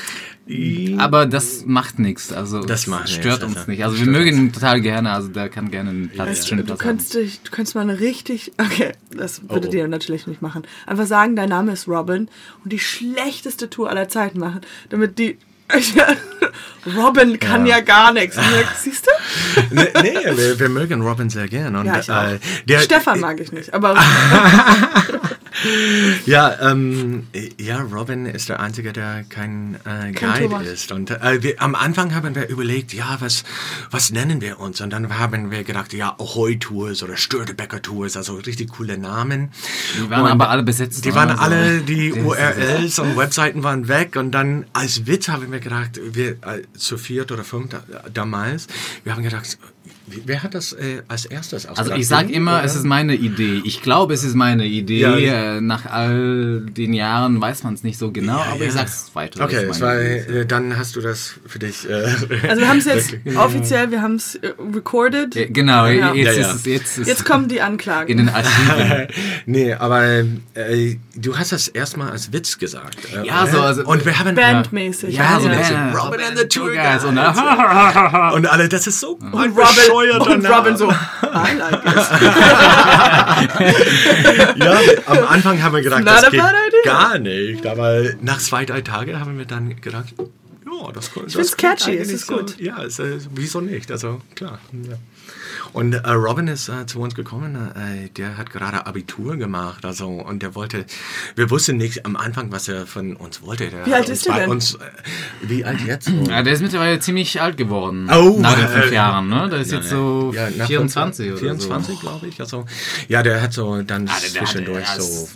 [0.98, 3.84] Aber das macht nichts, also Das macht stört nichts, uns also nicht.
[3.84, 6.64] Also wir stört mögen ihn total gerne, also der kann gerne einen Platz, du, du
[6.64, 6.88] Platz haben.
[6.88, 8.54] könntest, dich, du könntest mal eine richtig.
[8.58, 9.76] Okay, das würdet oh.
[9.76, 10.64] ihr natürlich nicht machen.
[10.86, 12.30] Einfach sagen, dein Name ist Robin
[12.64, 15.38] und die schlechteste Tour aller Zeiten machen, damit die.
[16.96, 18.38] Robin kann ja, gar nichts.
[18.82, 19.76] Siehst du?
[19.76, 21.76] nee, nee wir, wir mögen Robin sehr gern.
[21.76, 22.24] Und, Ja, ich auch.
[22.24, 22.40] äh,
[22.70, 23.96] der, Stefan mag ich nicht, aber
[26.26, 30.68] Ja, ähm, ja, Robin ist der Einzige, der kein, äh, Kein Guide Thomas.
[30.68, 30.92] ist.
[30.92, 33.44] Und äh, wir, am Anfang haben wir überlegt, ja, was,
[33.92, 34.82] was nennen wir uns?
[34.82, 39.52] Und dann haben wir gedacht, ja, Ahoy Tours oder Störtebecker Tours, also richtig coole Namen.
[39.96, 41.06] Die waren Und aber alle besetzt.
[41.06, 41.16] Die ne?
[41.16, 44.16] waren Also, alle, die URLs und Webseiten waren weg.
[44.16, 48.68] Und dann als Witz haben wir gedacht, wir äh, zu viert oder fünf da, damals,
[49.04, 49.58] wir haben gedacht,
[50.26, 52.00] wer hat das äh, als erstes Also ausgedacht?
[52.00, 52.64] ich sag Du, immer, oder?
[52.64, 53.62] es ist meine Idee.
[53.66, 55.00] Ich glaube, es ist meine Idee.
[55.02, 55.18] Ja.
[55.58, 59.44] Äh, Nach all den Jahren weiß man es nicht so genau, aber ich sag's weiter.
[59.44, 61.90] Okay, es war, äh, dann hast du das für dich.
[61.90, 61.94] Äh,
[62.48, 65.36] also wir haben es jetzt offiziell, wir haben es äh, recorded.
[65.36, 66.14] Ja, Genau, Ja.
[66.14, 66.50] jetzt Ja, ja.
[66.52, 68.10] ist es jetzt, ist Jetzt kommen die Anklagen.
[68.10, 69.08] in den Archiven.
[69.46, 70.04] nee, aber
[70.54, 72.98] äh, du hast das erstmal als Witz gesagt.
[73.14, 73.52] Äh, Ja, oder?
[73.52, 75.16] so, also- und wir haben Bandmäßig.
[75.16, 75.56] Ja, so ja.
[75.58, 77.04] Band- Robin and the Tour Guides.
[77.04, 80.46] und, und alle, das ist so Und bescheuerter Robin, und.
[80.46, 81.96] Robin so, I like it.
[84.58, 86.42] Ja, am Anfang haben wir gedacht, Not das geht
[86.84, 87.66] gar nicht.
[87.66, 91.98] Aber nach zwei, drei Tagen haben wir dann gedacht, ja, das, das find's klingt catchy,
[91.98, 92.60] es ist so, gut.
[92.60, 93.92] Ja, es, äh, wieso nicht?
[93.92, 94.60] Also klar.
[94.74, 94.98] Ja.
[95.74, 100.08] Und äh, Robin ist äh, zu uns gekommen, äh, der hat gerade Abitur gemacht, also
[100.10, 100.86] und der wollte,
[101.36, 103.70] wir wussten nicht am Anfang, was er von uns wollte.
[103.70, 104.50] Der Wie alt uns ist der bei denn?
[104.50, 104.80] Uns, äh,
[105.42, 106.10] wie alt jetzt?
[106.28, 108.10] Ja, der ist mittlerweile ziemlich alt geworden.
[108.12, 109.50] Oh, nach den fünf äh, Jahren, ne?
[109.50, 112.00] Der ist jetzt so Ja, nach 24 oder 24, so.
[112.02, 112.40] glaube ich.
[112.40, 112.66] Also,
[113.08, 115.28] ja, der hat so dann der- der- zwischendurch der so äh,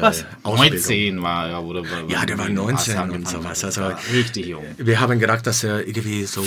[0.00, 0.24] Was?
[0.42, 0.78] Ausbildung.
[0.78, 1.82] 19 war er, oder?
[2.08, 3.64] Ja, der war 19 und sowas.
[3.64, 4.64] Also, richtig jung.
[4.76, 6.42] wir haben gedacht, dass er irgendwie so.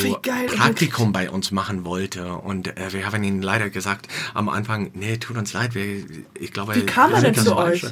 [0.55, 2.33] Praktikum bei uns machen wollte.
[2.33, 6.03] Und äh, wir haben ihm leider gesagt am Anfang, nee, tut uns leid, wir,
[6.39, 6.75] ich glaube...
[6.75, 7.85] Wie kam er denn das zu euch?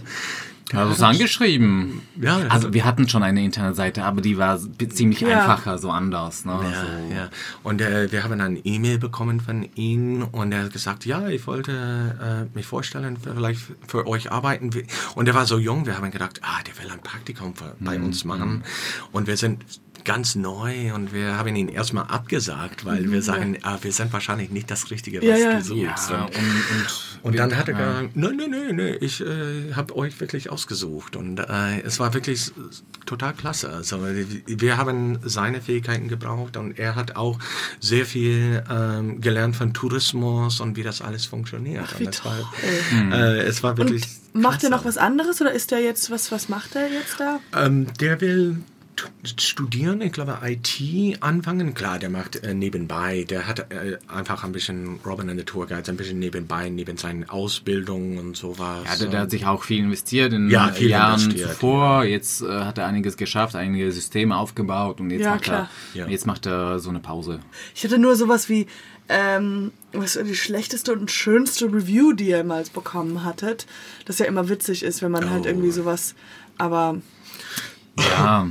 [0.74, 2.02] Also es angeschrieben.
[2.22, 4.60] Ja, Also wir hatten schon eine Internetseite, aber die war
[4.90, 5.30] ziemlich Ja.
[5.30, 6.46] einfacher, so anders.
[6.46, 6.52] Ne?
[6.52, 7.16] Ja, so.
[7.16, 7.30] ja.
[7.64, 11.48] Und äh, wir haben eine E-Mail bekommen von ihm und er hat gesagt, ja, ich
[11.48, 14.70] wollte äh, mich vorstellen, vielleicht für euch arbeiten.
[15.16, 18.06] Und er war so jung, wir haben gedacht, ah, der will ein Praktikum bei Mhm,
[18.06, 18.64] uns machen.
[19.12, 19.64] Und wir sind
[20.06, 24.50] ganz neu und wir haben ihn erstmal abgesagt, weil wir sagen, ah, wir sind wahrscheinlich
[24.50, 25.54] nicht das Richtige, was Ja, ja.
[25.60, 26.10] du suchst.
[26.10, 29.74] Ja, Und- und, und, und dann hat er gesagt, nein, nein, nein, nein, ich äh,
[29.74, 31.16] habe euch wirklich ausgesucht.
[31.16, 32.52] Und äh, es war wirklich
[33.06, 33.70] total klasse.
[33.70, 34.00] Also
[34.45, 37.39] wir haben seine Fähigkeiten gebraucht und er hat auch
[37.80, 42.00] sehr viel ähm, gelernt von Tourismus und wie das alles funktioniert.
[42.00, 42.38] wie und es war,
[42.91, 43.12] Hm.
[43.12, 44.04] äh, es war wirklich.
[44.34, 47.20] Und macht er noch was anderes oder ist er jetzt, was, was macht er jetzt
[47.20, 47.39] da?
[47.56, 48.62] Ähm, der will
[49.24, 51.74] studieren, ich glaube IT anfangen.
[51.74, 55.68] Klar, der macht äh, nebenbei, der hat äh, einfach ein bisschen Robin and the Tour
[55.68, 58.84] Guides, ein bisschen nebenbei, neben seinen Ausbildungen und sowas.
[58.86, 62.04] Ja, der, der hat sich auch viel investiert in Ja, viel Jahren investiert, zuvor.
[62.04, 65.70] Jetzt äh, hat er einiges geschafft, einige Systeme aufgebaut und jetzt, Ja, macht, klar.
[65.93, 66.08] er, Ja.
[66.08, 67.39] jetzt macht er so eine Pause.
[67.76, 68.68] Ich hatte nur sowas wie,
[69.10, 73.66] ähm, was war die schlechteste und schönste Review, die ihr jemals bekommen hattet.
[74.06, 75.47] Das ja immer witzig ist, wenn man halt Oh.
[75.47, 76.14] irgendwie sowas,
[76.58, 76.97] aber
[77.97, 78.47] Ja,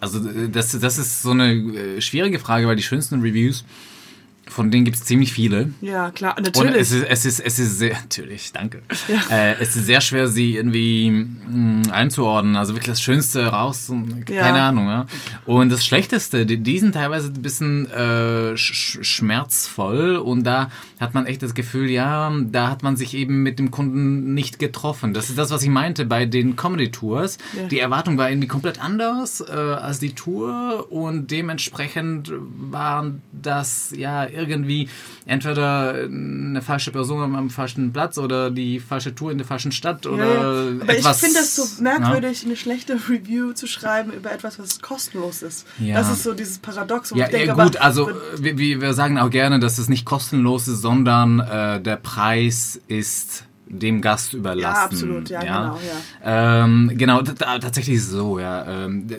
[0.00, 3.64] also äh, das, das ist so eine äh, schwierige Frage, weil die schönsten Reviews,
[4.48, 5.70] von denen gibt es ziemlich viele.
[5.80, 6.74] ja, klar, Und natürlich.
[6.80, 8.82] es ist, es ist, es ist sehr, natürlich, danke.
[9.30, 12.56] Äh, es ist sehr schwer, sie irgendwie mh, einzuordnen.
[12.56, 14.68] Also wirklich das Schönste raus, und- keine Ja.
[14.70, 14.88] Ahnung.
[14.88, 15.06] Ja?
[15.46, 20.70] Und das Schlechteste, die, die sind teilweise ein bisschen äh, sch- schmerzvoll und da
[21.00, 24.58] hat man echt das Gefühl, ja, da hat man sich eben mit dem Kunden nicht
[24.58, 25.14] getroffen.
[25.14, 27.38] Das ist das, was ich meinte bei den Comedy-Tours.
[27.56, 27.66] Ja.
[27.68, 32.30] Die Erwartung war irgendwie komplett anders äh, als die Tour und dementsprechend
[32.70, 34.90] waren das ja irgendwie
[35.24, 40.06] entweder eine falsche Person am, falschen Platz oder die falsche Tour in der falschen Stadt
[40.06, 40.80] oder Ja, ja.
[40.82, 41.16] Aber etwas.
[41.16, 45.66] ich finde das so merkwürdig, eine schlechte Review zu schreiben über etwas, was kostenlos ist.
[45.78, 45.96] Ja.
[45.96, 49.18] Das ist so dieses Paradox, Ja, denke, ja gut, aber, also wir, wir wir sagen
[49.18, 54.60] auch gerne, dass es nicht kostenlos ist, sondern äh, der Preis ist dem Gast überlassen.
[54.62, 55.78] Ja, absolut, ja, genau,
[56.24, 56.64] ja.
[56.64, 58.66] Ähm, genau, tatsächlich so, ja.
[58.84, 59.16] Ähm, d-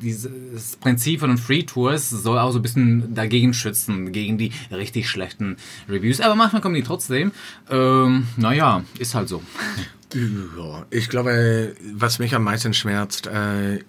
[0.00, 4.52] dieses Prinzip von den Free Tours soll auch so ein bisschen dagegen schützen, gegen die
[4.70, 5.56] richtig schlechten
[5.88, 6.20] Reviews.
[6.20, 7.32] Aber manchmal kommen die trotzdem.
[7.68, 9.42] Ähm, naja, ist halt so.
[10.14, 13.80] Ja, ich glaube, was mich am meisten schmerzt, äh,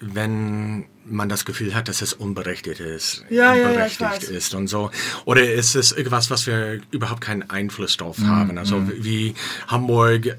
[0.00, 4.24] wenn man das Gefühl hat, dass es unberechtigt ist, Ja, ja, ja, unberechtigt weiß.
[4.24, 4.90] ist und so.
[5.24, 8.58] Oder ist es irgendwas, was wir überhaupt keinen Einfluss drauf Mhm, haben?
[8.58, 9.34] Also wie
[9.68, 10.34] Hamburg äh,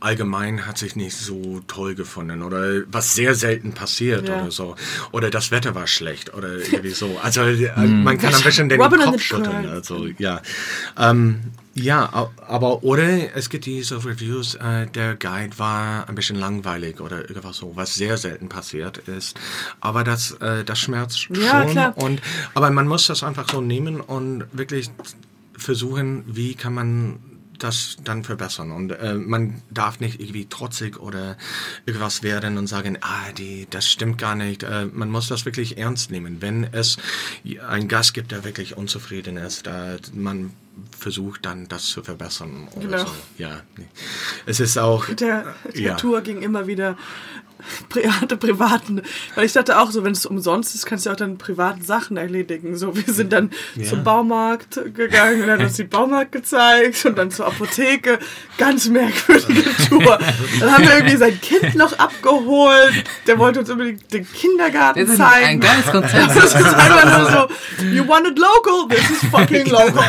[0.00, 4.36] allgemein hat sich nicht so toll gefunden oder was sehr selten passiert Ja.
[4.40, 4.74] oder so.
[5.12, 7.18] Oder das Wetter war schlecht oder irgendwie so.
[7.22, 9.66] Also äh, man kann ein bisschen den Robin Kopf schütteln.
[9.68, 10.40] Also ja.
[10.98, 11.40] Ähm,
[11.74, 17.28] ja, aber oder es gibt diese Reviews, äh, der Guide war ein bisschen langweilig oder
[17.28, 19.38] irgendwas so, was sehr selten passiert ist.
[19.80, 21.70] Aber das, äh, das schmerzt Ja, schon.
[21.72, 21.96] klar.
[21.96, 22.20] Und,
[22.54, 24.90] aber man muss das einfach so nehmen und wirklich
[25.56, 27.18] versuchen, wie kann man
[27.58, 28.70] das dann verbessern.
[28.70, 31.36] Und äh, man darf nicht irgendwie trotzig oder
[31.86, 34.62] irgendwas werden und sagen, ah, die, das stimmt gar nicht.
[34.62, 36.40] Äh, man muss das wirklich ernst nehmen.
[36.40, 36.98] Wenn es
[37.66, 40.50] einen Gast gibt, der wirklich unzufrieden ist, da man
[40.96, 42.68] versucht dann das zu verbessern.
[42.74, 43.04] Oder Genau.
[43.04, 43.12] so.
[43.38, 43.86] Ja, nee.
[44.46, 45.06] es ist auch...
[45.06, 45.94] der, der ja.
[45.94, 46.96] Tour ging immer wieder
[47.88, 49.02] private, privaten.
[49.34, 52.16] Weil ich dachte auch so, wenn es umsonst ist, kannst du auch dann privaten Sachen
[52.16, 52.76] erledigen.
[52.76, 53.50] So, wir sind dann
[53.88, 58.18] zum Baumarkt gegangen und dann hat uns die Baumarkt gezeigt und dann zur Apotheke.
[58.58, 60.18] Ganz merkwürdige Tour.
[60.60, 63.04] Dann haben wir irgendwie sein Kind noch abgeholt.
[63.26, 65.46] Der wollte uns unbedingt den Kindergarten Das ist zeigen.
[65.46, 66.36] ein geiles Konzept.
[66.36, 70.04] das ist einfach nur so, you want it local, this is fucking local.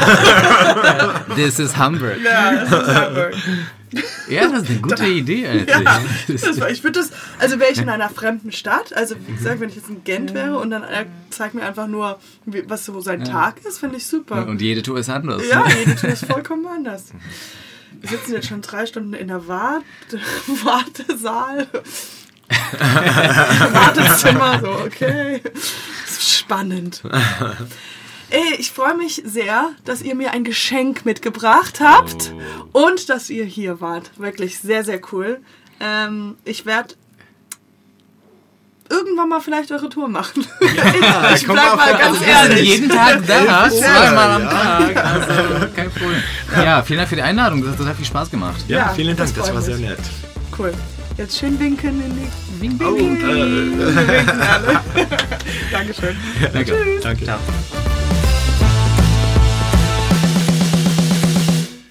[1.35, 2.17] This is Hamburg.
[2.23, 3.33] ja, das ist Hamburg.
[4.29, 5.81] Ja, das ist eine gute Idee, Alter.
[5.81, 9.33] Ja, das war, ich würde das, also wäre ich in einer fremden Stadt, also wie
[9.33, 12.69] gesagt, wenn ich jetzt in Gent wäre und dann er zeigt mir einfach nur, wie,
[12.69, 14.47] was so sein Tag ist, finde ich super.
[14.47, 15.41] Und jede Tour ist anders.
[15.49, 17.05] ja, jede Tour ist vollkommen anders.
[18.01, 19.83] Wir sitzen jetzt schon drei Stunden in der Wart
[20.63, 21.67] Wartesaal.
[23.73, 25.41] Wartezimmer, so, okay.
[25.43, 27.01] Das ist spannend.
[28.31, 32.31] Ey, ich freue mich sehr, dass ihr mir ein Geschenk mitgebracht habt
[32.73, 34.11] und dass ihr hier wart.
[34.17, 35.39] Wirklich sehr, sehr cool.
[35.79, 36.93] Ähm, ich werde
[38.89, 40.45] irgendwann mal vielleicht eure Tour machen.
[40.61, 40.67] ich
[41.41, 42.69] ich komm bleib mal ganz Wir sind ehrlich.
[42.69, 44.49] jeden Tag da, zweimal am ja.
[44.49, 45.05] Tag.
[45.05, 46.23] Also kein Problem.
[46.55, 47.61] Ja, vielen Dank für die Einladung.
[47.61, 48.63] Das hat total viel Spaß gemacht.
[48.67, 49.77] Ja, Ja, vielen das Dank, das freut war mich.
[49.79, 49.99] sehr nett.
[50.57, 50.73] Cool.
[51.17, 52.61] Jetzt schön winken in die.
[52.61, 54.79] Wink, Oh, wink, äh, Wir winken alle.
[55.71, 56.15] Dankeschön.
[56.53, 56.99] Danke.
[57.01, 57.23] Danke.
[57.25, 57.39] Ciao.